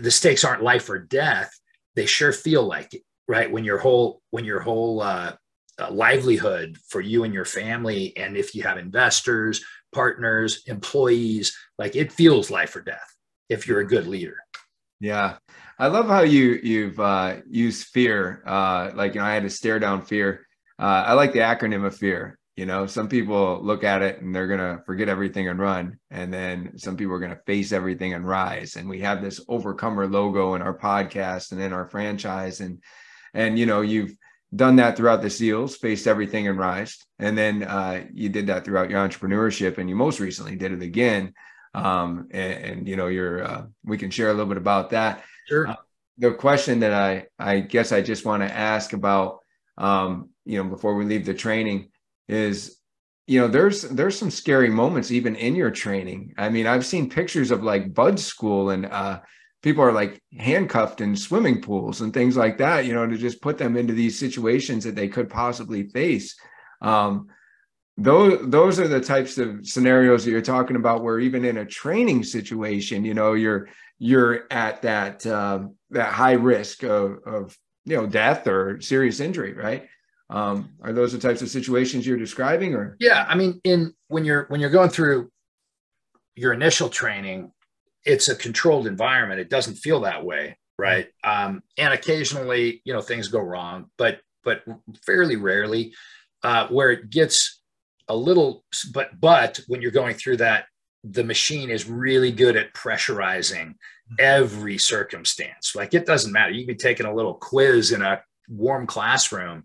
[0.00, 1.50] the stakes aren't life or death
[1.94, 3.50] they sure feel like it right?
[3.50, 5.34] When your whole when your whole uh,
[5.78, 11.94] uh, livelihood for you and your family and if you have investors partners employees like
[11.94, 13.14] it feels life or death
[13.48, 14.36] if you're a good leader.
[15.00, 15.36] Yeah.
[15.78, 19.50] I love how you you've uh, used fear uh, like you know i had to
[19.50, 20.46] stare down fear.
[20.80, 24.34] Uh, i like the acronym of fear you know some people look at it and
[24.34, 27.70] they're going to forget everything and run and then some people are going to face
[27.70, 28.74] everything and rise.
[28.74, 32.82] And we have this overcomer logo in our podcast and in our franchise and
[33.32, 34.12] and you know you've
[34.52, 38.64] done that throughout the seals faced everything and rise and then uh, you did that
[38.64, 41.34] throughout your entrepreneurship and you most recently did it again.
[41.74, 45.22] Um, and, and, you know you're uh, we can share a little bit about that.
[45.46, 45.68] Sure.
[45.68, 45.76] Uh,
[46.20, 49.38] the question that i i guess i just want to ask about
[49.76, 51.90] um, you know before we leave the training
[52.28, 52.78] is
[53.26, 56.34] you know there's there's some scary moments even in your training.
[56.38, 59.20] I mean i've seen pictures of like bud school and uh
[59.62, 63.42] people are like handcuffed in swimming pools and things like that you know to just
[63.42, 66.36] put them into these situations that they could possibly face.
[66.80, 67.28] Um
[67.96, 71.66] those those are the types of scenarios that you're talking about where even in a
[71.66, 75.60] training situation you know you're you're at that uh,
[75.90, 79.88] that high risk of, of you know death or serious injury right
[80.30, 82.96] um, are those the types of situations you're describing or?
[83.00, 85.30] Yeah i mean in when you're when you're going through
[86.34, 87.52] your initial training
[88.04, 89.40] it's a controlled environment.
[89.40, 91.08] It doesn't feel that way right?
[91.24, 94.62] Um, and occasionally you know things go wrong but but
[95.04, 95.94] fairly rarely
[96.42, 97.60] uh, where it gets
[98.08, 100.66] a little but but when you're going through that
[101.04, 103.74] the machine is really good at pressurizing
[104.18, 105.74] every circumstance.
[105.74, 106.52] Like it doesn't matter.
[106.52, 109.64] You can be taking a little quiz in a warm classroom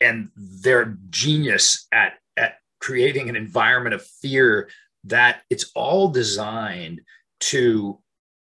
[0.00, 4.68] and they're genius at at creating an environment of fear
[5.04, 7.00] that it's all designed
[7.40, 7.98] to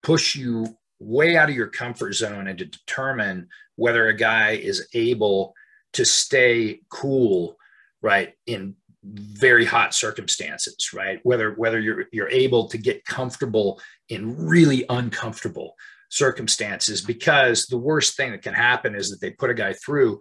[0.03, 0.67] push you
[1.01, 5.55] way out of your comfort zone and to determine whether a guy is able
[5.93, 7.57] to stay cool
[8.03, 11.21] right in very hot circumstances right?
[11.23, 15.75] Whether whether you're you're able to get comfortable in really uncomfortable
[16.11, 20.21] circumstances because the worst thing that can happen is that they put a guy through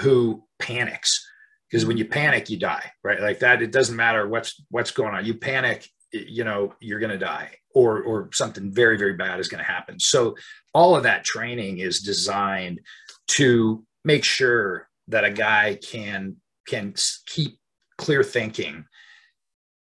[0.00, 1.26] who panics.
[1.70, 2.04] Because when mm-hmm.
[2.04, 3.20] you panic you die right?
[3.20, 5.24] Like that it doesn't matter what's what's going on.
[5.24, 9.48] You panic you know you're going to die or or something very very bad is
[9.48, 9.98] going to happen.
[9.98, 10.36] So
[10.72, 12.80] all of that training is designed
[13.28, 16.94] to make sure that a guy can can
[17.26, 17.58] keep
[17.98, 18.84] clear thinking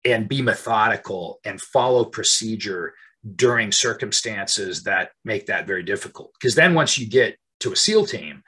[0.05, 2.95] and be methodical and follow procedure
[3.37, 6.33] during circumstances that make that very difficult.
[6.39, 8.43] Because then once you get to a seal team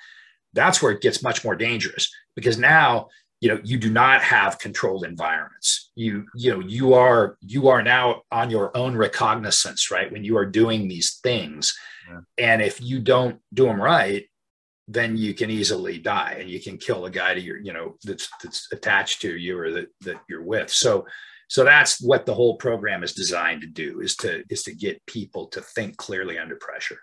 [0.56, 3.08] that's where it gets much more dangerous because now
[3.40, 5.92] you know you do not have controlled environments.
[5.94, 10.36] You you know you are you are now on your own recognizance right when you
[10.36, 11.78] are doing these things.
[12.08, 12.20] Yeah.
[12.38, 14.24] and if you don't do them right
[14.88, 17.96] then you can easily die and you can kill the guy to your you know
[18.04, 20.70] that's that's attached to you or that that you're with.
[20.70, 21.06] So
[21.48, 25.04] so that's what the whole program is designed to do is to is to get
[25.06, 26.98] people to think clearly under pressure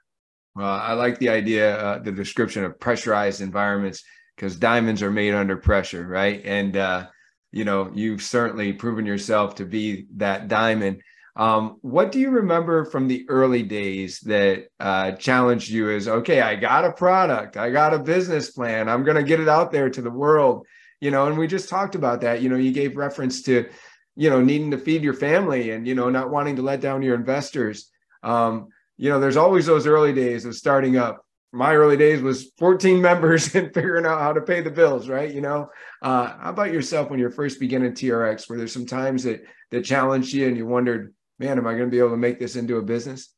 [0.56, 4.04] well, I like the idea, uh, the description of pressurized environments,
[4.36, 6.42] because diamonds are made under pressure, right?
[6.46, 7.08] And uh,
[7.52, 11.02] you know, you've certainly proven yourself to be that diamond.
[11.36, 15.90] Um, what do you remember from the early days that uh, challenged you?
[15.90, 19.40] As okay, I got a product, I got a business plan, I'm going to get
[19.40, 20.68] it out there to the world,
[21.00, 21.28] you know.
[21.28, 22.42] And we just talked about that.
[22.42, 23.68] You know, you gave reference to,
[24.16, 27.02] you know, needing to feed your family and you know not wanting to let down
[27.02, 27.90] your investors.
[28.22, 31.26] Um, you know, there's always those early days of starting up.
[31.52, 35.34] My early days was 14 members and figuring out how to pay the bills, right?
[35.34, 35.70] You know,
[36.02, 38.50] uh, how about yourself when you're first beginning TRX?
[38.50, 41.86] Were there some times that that challenged you and you wondered, man, am I going
[41.86, 43.34] to be able to make this into a business?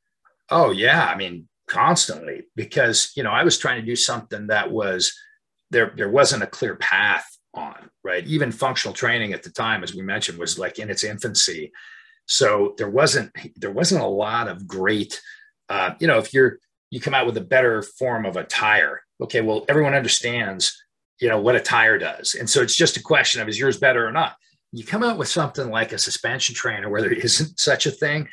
[0.49, 4.71] Oh yeah, I mean, constantly because you know I was trying to do something that
[4.71, 5.13] was
[5.71, 5.93] there.
[5.95, 8.25] There wasn't a clear path on right.
[8.27, 11.71] Even functional training at the time, as we mentioned, was like in its infancy.
[12.27, 15.21] So there wasn't there wasn't a lot of great
[15.69, 16.59] uh, you know, if you're
[16.91, 20.81] you come out with a better form of a tire, okay, well, everyone understands,
[21.19, 23.77] you know, what a tire does, and so it's just a question of is yours
[23.77, 24.35] better or not.
[24.71, 28.27] you come out with something like a suspension trainer where there isn't such a thing,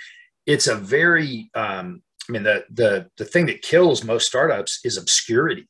[0.46, 4.96] it's a very um, I mean, the the the thing that kills most startups is
[4.96, 5.68] obscurity,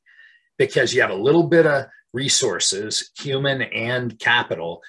[0.58, 4.82] because you have a little bit of resources, human and capital,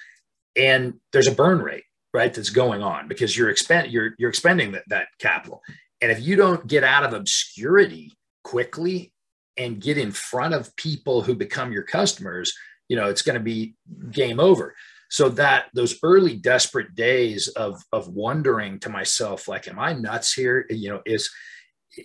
[0.56, 2.32] and there's a burn rate, right?
[2.32, 5.62] That's going on because you're expend you're you're expending that, that capital,
[6.00, 9.12] and if you don't get out of obscurity quickly
[9.56, 12.52] and get in front of people who become your customers,
[12.88, 13.74] you know, it's going to be
[14.10, 14.74] game over.
[15.10, 20.32] So that those early desperate days of of wondering to myself like am i nuts
[20.32, 20.66] here?
[20.70, 21.30] You know is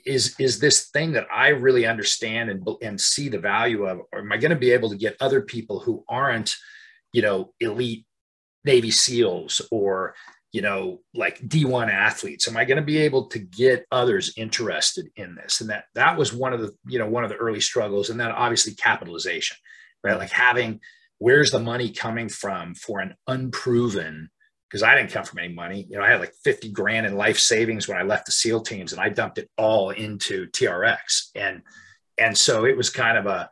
[0.05, 4.19] is is this thing that I really understand and and see the value of, or
[4.19, 6.55] am I going to be able to get other people who aren't,
[7.13, 8.05] you know, elite
[8.65, 10.15] Navy SEALs or
[10.51, 12.47] you know like D1 athletes?
[12.47, 15.61] Am I going to be able to get others interested in this?
[15.61, 18.19] And that that was one of the you know one of the early struggles, and
[18.19, 19.57] then obviously capitalization,
[20.03, 20.17] right?
[20.17, 20.79] Like having
[21.19, 24.29] where's the money coming from for an unproven
[24.69, 25.87] because I didn't come from any money.
[25.89, 28.61] You know, I had like 50 grand in life savings when I left the SEAL
[28.61, 31.29] teams and I dumped it all into TRX.
[31.35, 31.63] And
[32.17, 33.49] and so it was kind of a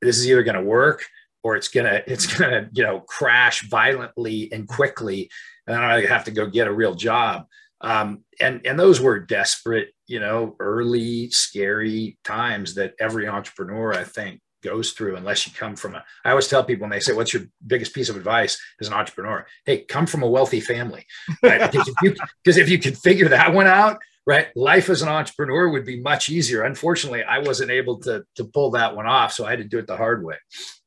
[0.00, 1.04] this is either going to work
[1.42, 5.30] or it's gonna it's gonna you know crash violently and quickly
[5.66, 7.46] and I have to go get a real job.
[7.80, 14.04] Um, and and those were desperate, you know, early scary times that every entrepreneur I
[14.04, 17.12] think goes through unless you come from a i always tell people when they say
[17.12, 21.06] what's your biggest piece of advice as an entrepreneur hey come from a wealthy family
[21.42, 24.48] right because, if you, if you could figure that one out right?
[24.56, 26.62] Life as an entrepreneur would be much easier.
[26.62, 29.78] Unfortunately i wasn't able to to pull that one off so i had to do
[29.78, 30.36] it the hard way.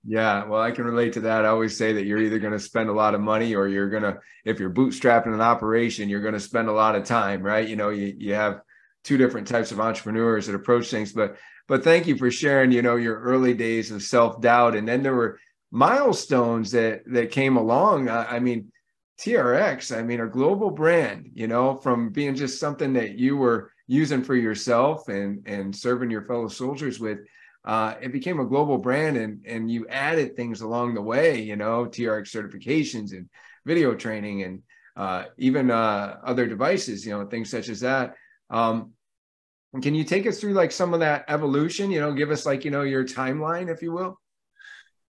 [0.06, 1.46] Yeah well i can relate to that.
[1.46, 3.90] I always say that you're either going to spend a lot of money or you're
[3.90, 7.42] going to if you're bootstrapping an operation you're going to spend a lot of time
[7.42, 7.68] right?
[7.68, 8.62] You know you, you have
[9.04, 11.38] two different types of entrepreneurs that approach things but
[11.70, 14.76] but thank you for sharing you know your early days of self-doubt.
[14.76, 15.40] And then there were
[15.72, 18.10] milestones that that came along.
[18.10, 18.72] I, I mean
[19.20, 23.72] trx i mean a global brand you know from being just something that you were
[23.88, 27.20] using for yourself and and serving your fellow soldiers with
[27.66, 31.56] uh, it became a global brand and and you added things along the way you
[31.56, 33.30] know trx certifications and
[33.66, 34.62] video training and
[34.96, 38.16] uh, even uh, other devices you know things such as that
[38.50, 38.94] um,
[39.82, 41.92] can you take us through like some of that evolution?
[41.92, 44.20] You know, give us like, you know, your timeline, if you will.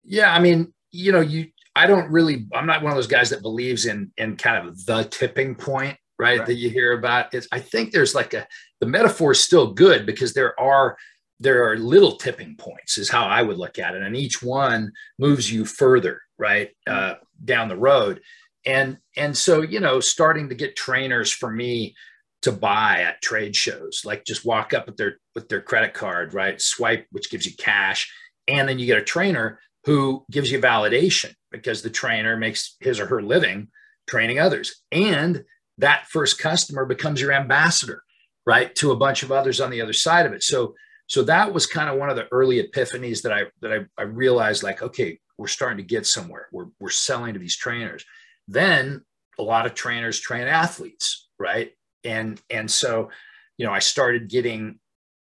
[0.03, 0.33] Yeah.
[0.33, 3.43] I mean, you know, you, I don't really, I'm not one of those guys that
[3.43, 6.39] believes in, in kind of the tipping point, right?
[6.39, 6.47] right.
[6.47, 7.33] That you hear about.
[7.35, 8.47] It's, I think there's like a,
[8.79, 10.97] the metaphor is still good because there are,
[11.39, 14.01] there are little tipping points is how I would look at it.
[14.01, 16.71] And each one moves you further, right?
[16.87, 18.21] Uh, down the road.
[18.65, 21.95] And, and so, you know, starting to get trainers for me,
[22.43, 26.35] to buy at trade shows like just walk up with their with their credit card
[26.35, 28.13] right swipe which gives you cash
[28.47, 32.99] and then you get a trainer who gives you validation because the trainer makes his
[32.99, 33.69] or her living
[34.07, 34.81] training others.
[34.91, 35.43] And
[35.77, 38.03] that first customer becomes your ambassador
[38.45, 40.43] right to a bunch of others on the other side of it.
[40.43, 40.75] So
[41.09, 44.03] so that was kind of one of the early epiphanies that i that i, I
[44.03, 46.47] realized like okay we're starting to get somewhere.
[46.51, 48.03] We're, we're selling to these trainers.
[48.47, 49.05] Then
[49.37, 51.71] a lot of trainers train athletes right?
[52.03, 53.09] And and so
[53.57, 54.79] you know i started getting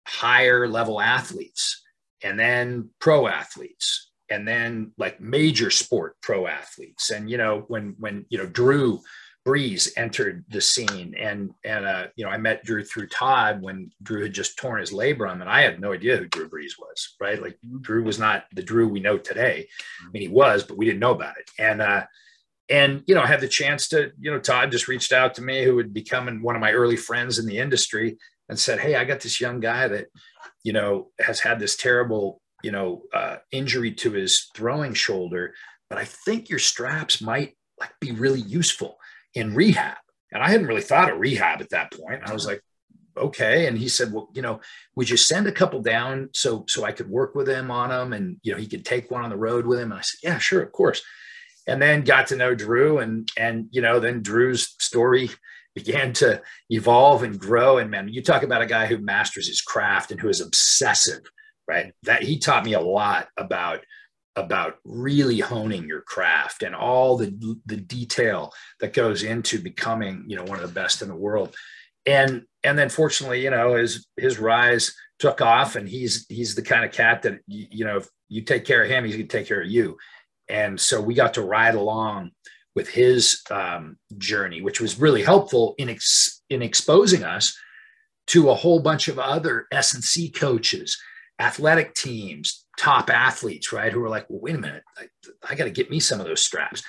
[0.07, 1.83] higher level athletes
[2.23, 7.11] and then pro athletes and then like major sport pro athletes.
[7.11, 9.01] And you know when when you know drew
[9.47, 13.91] brees entered the scene and and uh you know i met drew through todd when
[14.03, 17.17] drew had just torn his labrum and i had no idea who drew brees was
[17.21, 17.41] right?
[17.41, 19.67] Like drew was not the drew we know today.
[20.07, 21.51] I mean he was but we didn't know about it.
[21.59, 22.05] And uh
[22.71, 25.43] and you know, I had the chance to, you know, Todd just reached out to
[25.43, 28.17] me, who had become one of my early friends in the industry,
[28.49, 30.07] and said, "Hey, I got this young guy that,
[30.63, 35.55] you know, has had this terrible, you know, uh, injury to his throwing shoulder,
[35.89, 38.99] but I think your straps might like be really useful
[39.35, 39.97] in rehab."
[40.33, 42.23] And I hadn't really thought of rehab at that point.
[42.25, 42.63] I was like,
[43.17, 44.61] okay and he said well you know
[44.95, 48.13] would you send a couple down so so i could work with him on them
[48.13, 50.19] and you know he could take one on the road with him and i said
[50.23, 51.03] yeah sure of course
[51.67, 55.31] and then got to know Drew and and you know then Drew's story
[55.75, 59.61] began to evolve and grow and man you talk about a guy who masters his
[59.61, 61.23] craft and who is obsessive
[61.71, 61.93] right?
[62.03, 63.81] That he taught me a lot about
[64.37, 70.37] about really honing your craft and all the the detail that goes into becoming you
[70.37, 71.55] know one of the best in the world.
[72.07, 76.63] And and then fortunately you know his his rise took off and he's he's the
[76.63, 79.25] kind of cat that you, you know if you take care of him he's to
[79.25, 79.97] take care of you.
[80.49, 82.33] And so we got to ride along
[82.75, 87.57] with his um, journey, which was really helpful in ex- in exposing us
[88.29, 90.97] to a whole bunch of other S and C coaches,
[91.41, 93.93] athletic teams, top athletes, right?
[93.93, 95.07] Who were like, well, wait a minute, I,
[95.49, 96.83] I got to get me some of those straps.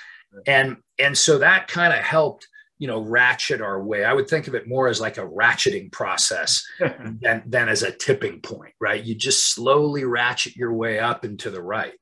[0.46, 2.46] and and so that kind of helped
[2.78, 5.92] you know ratchet our way i would think of it more as like a ratcheting
[5.92, 11.22] process than, than as a tipping point right you just slowly ratchet your way up
[11.22, 11.92] and to the right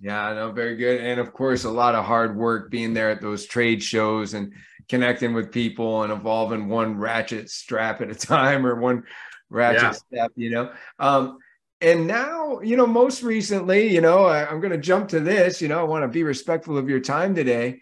[0.00, 3.20] yeah no very good and of course a lot of hard work being there at
[3.20, 4.52] those trade shows and
[4.88, 9.02] connecting with people and evolving one ratchet strap at a time or one
[9.50, 9.90] ratchet yeah.
[9.90, 11.36] step you know um,
[11.82, 15.60] and now you know most recently you know I, i'm going to jump to this
[15.60, 17.80] you know i want to be respectful of your time today.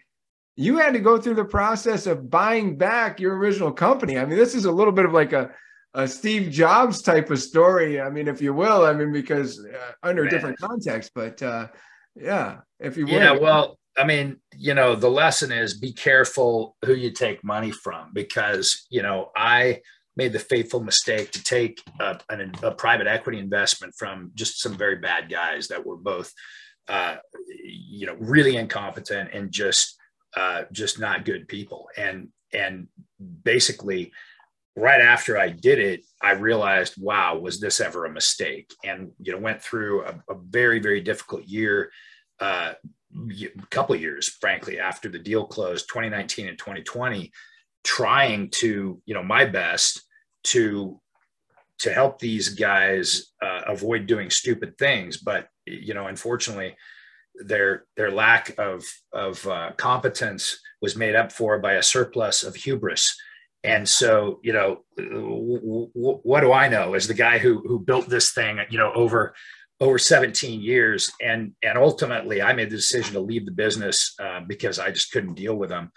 [0.57, 4.19] You had to go through the process of buying back your original company.
[4.19, 5.51] I mean this is a little bit of like a,
[5.93, 9.91] a steve jobs type of story i mean if you will i mean because uh,
[10.03, 10.31] under Man.
[10.31, 11.67] different context but uh,
[12.15, 16.77] yeah if you will yeah well i mean you know the lesson is be careful
[16.85, 19.81] who you take money from because you know i
[20.17, 22.19] made the fateful mistake to take a,
[22.63, 26.31] a, private equity investment from just some very bad guys that were both,
[26.89, 27.15] uh,
[27.63, 29.95] you know, really incompetent and just
[30.35, 31.87] uh, just not good people.
[31.97, 32.87] And and
[33.43, 34.11] basically,
[34.75, 38.73] right after I did it, I realized, wow, was this ever a mistake?
[38.83, 41.91] And you know, went through a, a very very difficult year.
[42.39, 42.73] Uh,
[43.13, 47.31] a couple years, frankly, after the deal closed, 2019 and 2020,
[47.83, 50.01] trying to, you know, my best
[50.43, 50.99] to
[51.79, 55.17] to help these guys uh, avoid doing stupid things.
[55.17, 56.75] But you know, unfortunately,
[57.35, 62.55] their their lack of of uh, competence was made up for by a surplus of
[62.55, 63.15] hubris.
[63.63, 67.79] And so, you know, w- w- what do I know as the guy who who
[67.79, 69.33] built this thing, you know, over
[69.79, 74.41] over 17 years, and and ultimately, I made the decision to leave the business uh,
[74.47, 75.91] because I just couldn't deal with them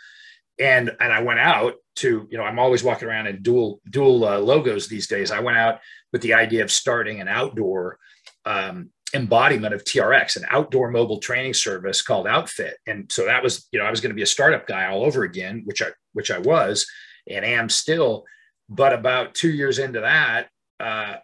[0.59, 4.25] and and I went out to you know I'm always walking around in dual dual
[4.25, 5.31] uh, logos these days.
[5.31, 5.81] I went out
[6.13, 7.99] with the idea of starting an outdoor
[8.45, 13.67] um, embodiment of TRX, an outdoor mobile training service called Outfit, and so that was
[13.73, 15.89] you know I was going to be a startup guy all over again, which I
[16.13, 16.87] which I was
[17.29, 18.25] and am still.
[18.69, 20.49] But about two years into that,
[20.81, 21.17] uh,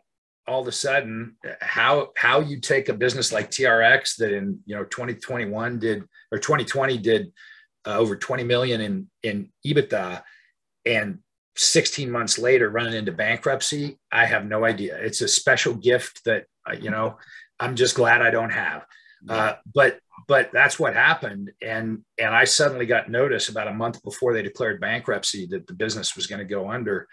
[0.47, 4.77] all of a sudden, how how you take a business like TRX that in you
[4.77, 6.03] know 2021 did
[6.33, 7.33] or 2020 did
[7.87, 10.23] uh, over 20 million in in EBITDA,
[10.87, 11.19] and
[11.57, 14.97] 16 months later running into bankruptcy, I have no idea.
[14.99, 17.19] It's a special gift that uh, you know
[17.59, 18.87] I'm just glad I don't have.
[19.29, 24.03] Uh, but but that's what happened, and and I suddenly got notice about a month
[24.03, 27.07] before they declared bankruptcy that the business was going to go under,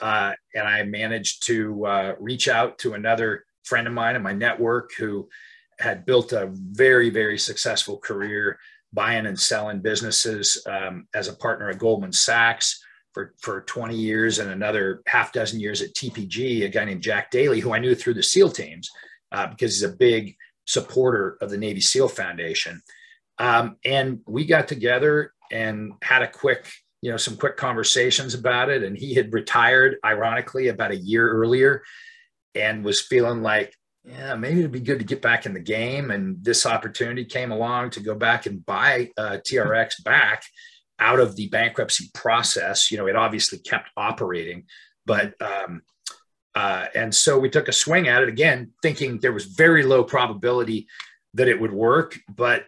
[0.00, 4.32] uh, and I managed to uh, reach out to another friend of mine in my
[4.32, 5.28] network who
[5.78, 8.58] had built a very very successful career
[8.94, 12.82] buying and selling businesses um, as a partner at Goldman Sachs
[13.12, 17.30] for, for 20 years and another half dozen years at TPG, a guy named Jack
[17.30, 18.90] Daly, who I knew through the SEAL teams
[19.32, 20.36] uh, because he's a big
[20.66, 22.80] supporter of the Navy SEAL Foundation.
[23.38, 26.70] Um, and we got together and had a quick,
[27.02, 28.82] you know, some quick conversations about it.
[28.82, 31.82] And he had retired, ironically, about a year earlier
[32.54, 33.74] and was feeling like
[34.04, 36.10] yeah, maybe it'd be good to get back in the game.
[36.10, 40.44] And this opportunity came along to go back and buy uh, TRX back
[40.98, 42.90] out of the bankruptcy process.
[42.90, 44.64] You know, it obviously kept operating,
[45.06, 45.82] but um,
[46.54, 50.04] uh, and so we took a swing at it again, thinking there was very low
[50.04, 50.86] probability
[51.32, 52.64] that it would work, but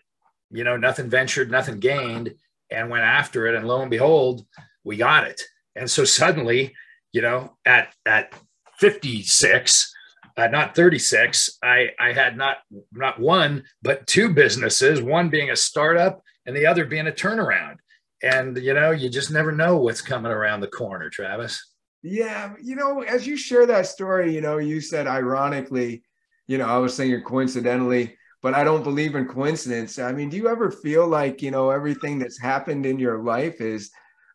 [0.51, 2.35] you know, nothing ventured, nothing gained,
[2.71, 3.55] and went after it.
[3.55, 4.45] And lo and behold,
[4.85, 5.41] we got it.
[5.75, 6.75] And so suddenly,
[7.13, 8.33] you know, at at
[8.79, 9.95] 56
[10.37, 12.59] uh, not 36 i i had not
[12.93, 17.77] not one but two businesses one being a startup and the other being a turnaround.
[18.23, 21.75] And you know you just never know what's coming around the corner travis.
[22.03, 26.03] Yeah you know as you share that story you know you said ironically
[26.47, 29.99] you know i was saying coincidentally but i don't believe in coincidence.
[29.99, 33.61] I mean do you ever feel like you know everything that's happened in your life
[33.61, 33.91] is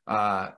[0.08, 0.50] uh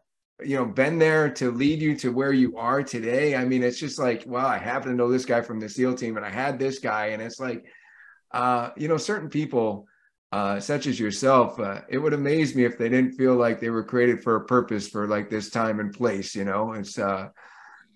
[0.46, 3.36] you know been there to lead you to where you are today.
[3.36, 5.94] I mean it's just like well i happen to know this guy from the seal
[5.94, 7.08] team and i had this guy.
[7.08, 7.66] And it's like
[8.32, 9.88] uh you know certain people
[10.32, 13.70] uh such as yourself uh, it would amaze me if they didn't feel like they
[13.70, 16.74] were created for a purpose for like this time and place you know?
[16.74, 17.30] It's uh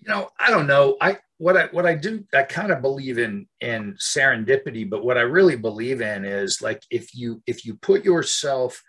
[0.00, 0.96] you know i don't know.
[1.00, 5.16] I what i what i do i kind of believe in in serendipity but what
[5.16, 8.82] i really believe in is like if you if you put yourself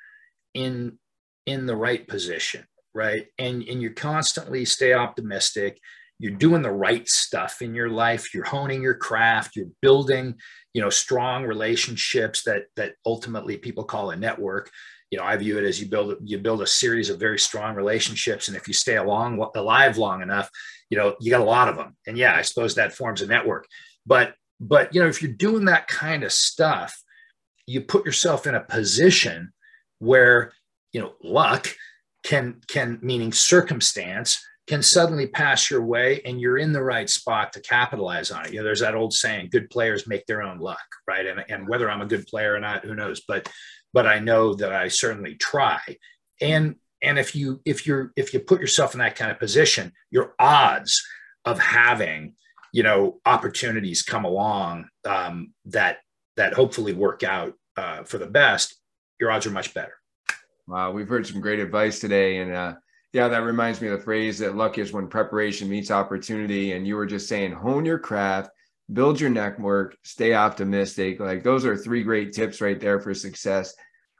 [0.55, 0.97] in
[1.45, 2.65] in the right position
[2.99, 3.27] right?
[3.37, 5.79] And and you constantly stay optimistic.
[6.19, 8.33] You're doing the right stuff in your life.
[8.33, 9.55] You're honing your craft.
[9.55, 10.35] You're building
[10.73, 14.69] you know strong relationships that that ultimately people call a network.
[15.11, 17.73] You know i view it as you build you build a series of very strong
[17.73, 18.49] relationships.
[18.49, 20.49] And if you stay along alive long enough
[20.89, 21.95] you know you got a lot of them.
[22.05, 23.65] And yeah i suppose that forms a network.
[24.05, 27.01] But but you know if you're doing that kind of stuff
[27.65, 29.53] you put yourself in a position
[29.99, 30.51] where
[30.91, 31.63] you know luck
[32.29, 37.51] can can meaning circumstance can suddenly pass your way and you're in the right spot
[37.51, 38.53] to capitalize on it.
[38.53, 41.25] You know, there's that old saying, good players make their own luck, right?
[41.25, 43.21] And, and whether I'm a good player or not, who knows?
[43.27, 43.51] But
[43.93, 45.79] but I know that I certainly try.
[46.39, 49.91] And and if you if you're if you put yourself in that kind of position,
[50.11, 51.03] your odds
[51.45, 52.35] of having
[52.71, 55.97] you know opportunities come along um, that
[56.37, 58.75] that hopefully work out uh, for the best,
[59.19, 59.98] your odds are much better.
[60.69, 62.75] Wow, we've heard some great advice today, and uh,
[63.11, 66.73] yeah, that reminds me of the phrase that luck is when preparation meets opportunity.
[66.73, 68.51] And you were just saying, hone your craft,
[68.93, 71.19] build your network, stay optimistic.
[71.19, 73.73] Like those are three great tips right there for success.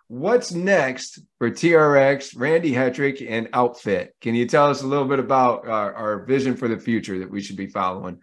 [0.07, 4.15] What's next for TRX, Randy Hetrick, and Outfit?
[4.19, 7.29] Can you tell us a little bit about our, our vision for the future that
[7.29, 8.21] we should be following?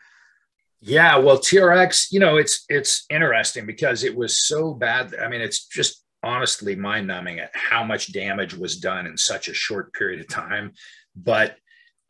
[0.81, 5.15] Yeah, well, TRX, you know, it's it's interesting because it was so bad.
[5.15, 9.49] I mean, it's just honestly mind numbing at how much damage was done in such
[9.49, 10.73] a short period of time.
[11.15, 11.57] But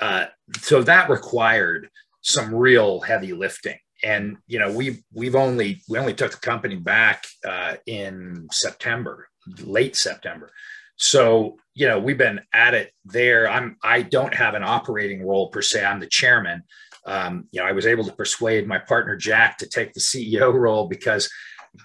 [0.00, 0.26] uh,
[0.58, 1.88] so that required
[2.22, 3.78] some real heavy lifting.
[4.02, 9.28] And you know we've we've only we only took the company back uh, in September,
[9.62, 10.50] late September.
[10.96, 13.48] So you know we've been at it there.
[13.48, 15.84] I'm I don't have an operating role per se.
[15.84, 16.62] I'm the chairman.
[17.06, 20.52] Um, you know I was able to persuade my partner Jack to take the CEO
[20.52, 21.30] role because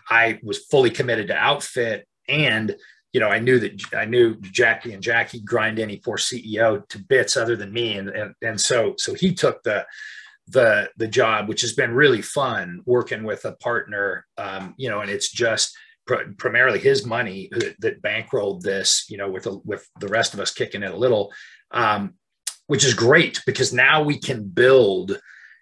[0.10, 2.76] I was fully committed to Outfit and
[3.14, 7.00] you know, I knew that I knew Jackie and Jackie grind any poor CEO to
[7.00, 7.98] bits other than me.
[7.98, 9.86] And, and, and so, so he took the,
[10.48, 15.02] the, the job, which has been really fun working with a partner, um, you know,
[15.02, 15.76] and it's just
[16.08, 20.34] pr- primarily his money that, that, bankrolled this, you know, with, a, with the rest
[20.34, 21.34] of us kicking it a little,
[21.72, 22.14] um,
[22.68, 25.20] which is great because now we can build,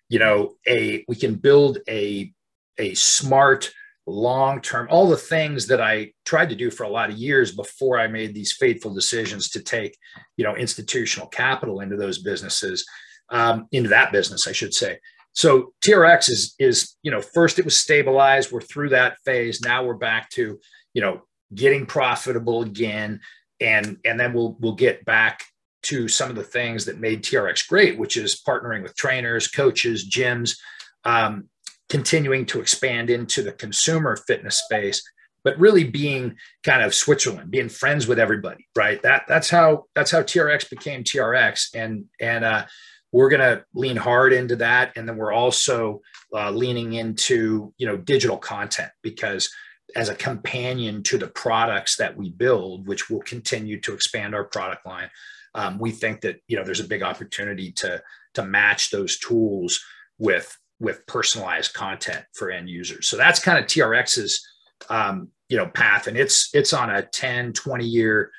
[0.07, 2.31] you know, a, we can build a,
[2.77, 3.71] a smart,
[4.09, 7.55] long term, all the things that I tried to do for a lot of years
[7.55, 9.97] before I made these fateful decisions to take,
[10.37, 12.85] you know, institutional capital into those businesses,
[13.29, 14.99] um, into that business, I should say.
[15.33, 18.51] So TRX is is you know first it was stabilized.
[18.51, 19.61] We're through that phase.
[19.61, 20.59] Now we're back to
[20.93, 21.21] you know
[21.53, 23.21] getting profitable again,
[23.59, 25.43] and and then we'll we'll get back
[25.81, 30.09] to some of the things that made TRX great, which is partnering with trainers, coaches,
[30.09, 30.57] gyms,
[31.05, 31.47] um,
[31.89, 35.01] continuing to expand into the consumer fitness space
[35.43, 39.01] but really being kind of Switzerland, being friends with everybody, right?
[39.01, 42.65] That that's how that's how TRX became TRX, and and uh,
[43.11, 46.01] we're gonna lean hard into that, and then we're also
[46.33, 49.49] uh, leaning into you know digital content because
[49.95, 54.43] as a companion to the products that we build, which will continue to expand our
[54.43, 55.09] product line,
[55.55, 58.01] um, we think that you know there's a big opportunity to
[58.33, 59.83] to match those tools
[60.17, 63.07] with with personalized content for end users.
[63.07, 64.45] So that's kind of TRX's
[64.89, 68.31] um, you know path, and it's it's on a 10, 20 year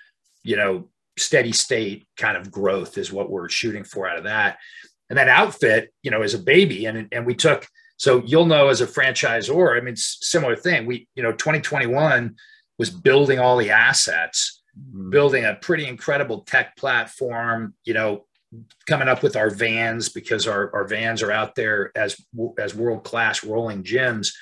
[0.43, 0.89] you know
[1.19, 4.59] steady state kind of growth is what we're shooting for out of that.
[5.11, 7.67] And that outfit, you know, is a baby, and and we took
[7.97, 10.87] so you'll know as a franchisor, I mean, similar thing.
[10.87, 12.37] We you know 2021
[12.79, 15.11] was building all the assets, mm-hmm.
[15.11, 18.25] building a pretty incredible tech platform, you know,
[18.87, 22.21] coming up with our vans because our, our vans are out there as
[22.59, 24.33] as world class rolling gyms.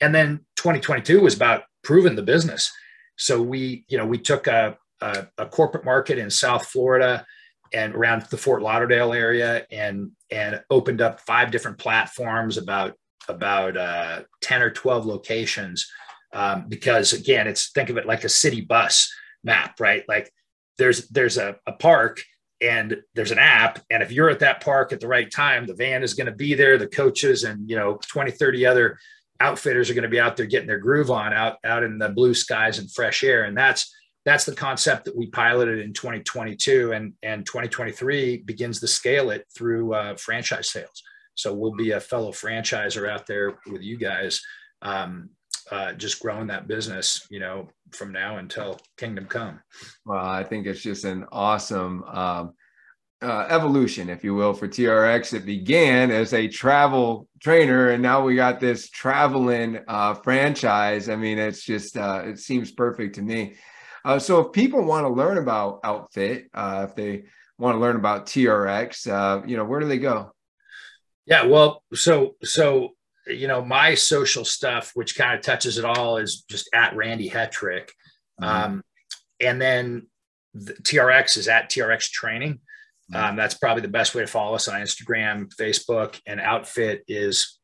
[0.00, 2.70] And then 2022 was about proving the business.
[3.16, 7.24] So we you know we took a, a, a corporate market in south florida
[7.72, 12.94] and around the fort lauderdale area and and opened up five different platforms about
[13.28, 15.90] about uh, 10 or 12 locations.
[16.32, 19.12] Um, because again it's think of it like a city bus
[19.42, 20.04] map right?
[20.08, 20.30] Like
[20.76, 22.20] there's there's a, a park
[22.64, 25.74] and there's an app and if you're at that park at the right time the
[25.74, 28.98] van is going to be there the coaches and you know 20 30 other
[29.40, 32.08] outfitters are going to be out there getting their groove on out out in the
[32.08, 33.44] blue skies and fresh air.
[33.44, 33.94] And that's
[34.24, 39.46] that's the concept that we piloted in 2022 and and 2023 begins to scale it
[39.54, 41.02] through uh, franchise sales.
[41.34, 44.40] So we'll be a fellow franchisor out there with you guys.
[44.82, 45.30] Um,
[45.70, 49.60] uh, just growing that business, you know, from now until kingdom come.
[50.04, 52.54] Well, I think it's just an awesome um,
[53.22, 55.32] uh, evolution, if you will, for TRX.
[55.32, 61.08] It began as a travel trainer, and now we got this traveling uh, franchise.
[61.08, 63.54] I mean, it's just uh, it seems perfect to me.
[64.04, 67.24] Uh, so, if people want to learn about Outfit, uh, if they
[67.58, 70.32] want to learn about TRX, uh, you know, where do they go?
[71.26, 72.90] Yeah, well, so so
[73.26, 77.30] you know, my social stuff, which kind of touches it all, is just at Randy
[77.30, 77.90] Hetrick.
[78.40, 78.44] Mm-hmm.
[78.44, 78.84] Um,
[79.40, 80.06] and then
[80.54, 82.60] the TRX is at TRX Training.
[83.12, 83.16] Mm-hmm.
[83.16, 87.58] Um, that's probably the best way to follow us on Instagram, Facebook, and Outfit is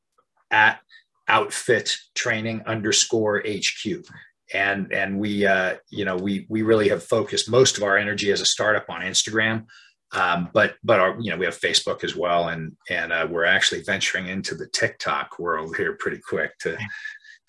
[0.51, 0.81] at
[1.29, 4.05] Outfit Training underscore HQ.
[4.53, 8.33] and and we uh, you know we we really have focused most of our energy
[8.33, 9.67] as a startup on Instagram.
[10.13, 13.45] Um, but but our, you know we have Facebook as well, and and uh, we're
[13.45, 16.77] actually venturing into the TikTok world here pretty quick to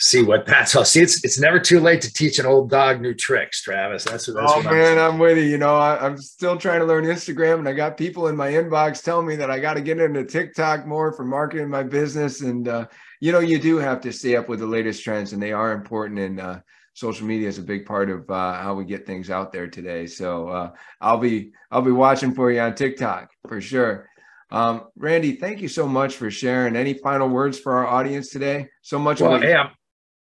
[0.02, 0.86] see what that's all.
[0.86, 4.04] See, it's it's never too late to teach an old dog new tricks, Travis.
[4.04, 4.38] That's what.
[4.38, 5.46] That's oh what man, I'm, I'm, with you.
[5.46, 8.52] You know, I, am still trying to learn Instagram, and I got people in my
[8.52, 12.42] inbox telling me that I got to get into TikTok more for marketing my business.
[12.42, 12.88] And uh,
[13.22, 15.72] you know, you do have to stay up with the latest trends, and they are
[15.72, 16.20] important.
[16.20, 16.60] And uh,
[16.94, 20.06] social media is a big part of uh, how we get things out there today.
[20.06, 24.10] So uh, I'll be I'll be watching for you on TikTok for sure.
[24.52, 26.76] Um, Randy, thank you so much for sharing.
[26.76, 28.68] Any final words for our audience today?
[28.82, 29.22] So much.
[29.22, 29.70] Well, hey, I'm,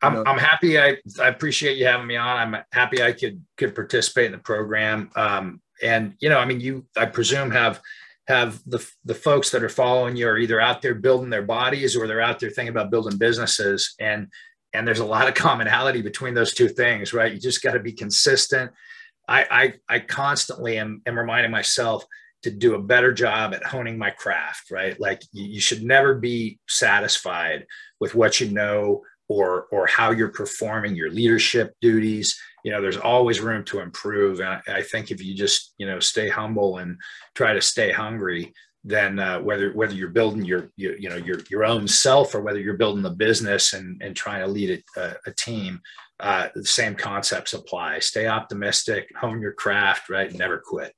[0.01, 0.79] I'm, I'm happy.
[0.79, 2.55] I, I appreciate you having me on.
[2.55, 5.11] I'm happy I could could participate in the program.
[5.15, 7.81] Um, and you know, I mean, you I presume have
[8.27, 11.95] have the the folks that are following you are either out there building their bodies
[11.95, 13.95] or they're out there thinking about building businesses.
[13.99, 14.27] And
[14.73, 17.33] and there's a lot of commonality between those two things, right?
[17.33, 18.71] You just got to be consistent.
[19.27, 22.05] I, I, I constantly am, am reminding myself
[22.43, 24.99] to do a better job at honing my craft, right?
[24.99, 27.65] Like you, you should never be satisfied
[27.99, 32.97] with what you know or or how you're performing your leadership duties you know there's
[32.97, 36.79] always room to improve and I, I, think if you just you know stay humble
[36.79, 36.97] and
[37.33, 38.53] try to stay hungry
[38.83, 42.41] then uh, whether whether you're building your, your, you know your your own self or
[42.41, 45.79] whether you're building the business and and trying to lead a, a team
[46.19, 47.99] uh, the same concepts apply.
[47.99, 50.33] Stay optimistic hone your craft right?
[50.33, 50.93] Never quit.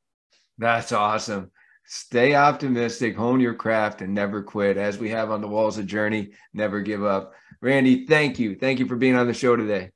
[0.57, 1.51] That's awesome.
[1.85, 4.77] Stay optimistic hone your craft and never quit.
[4.77, 7.33] As we have on the walls of journey never give up.
[7.61, 8.55] Randy thank you.
[8.55, 9.91] Thank you for being on the show today.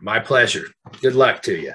[0.00, 0.68] My pleasure.
[1.00, 1.74] Good luck to you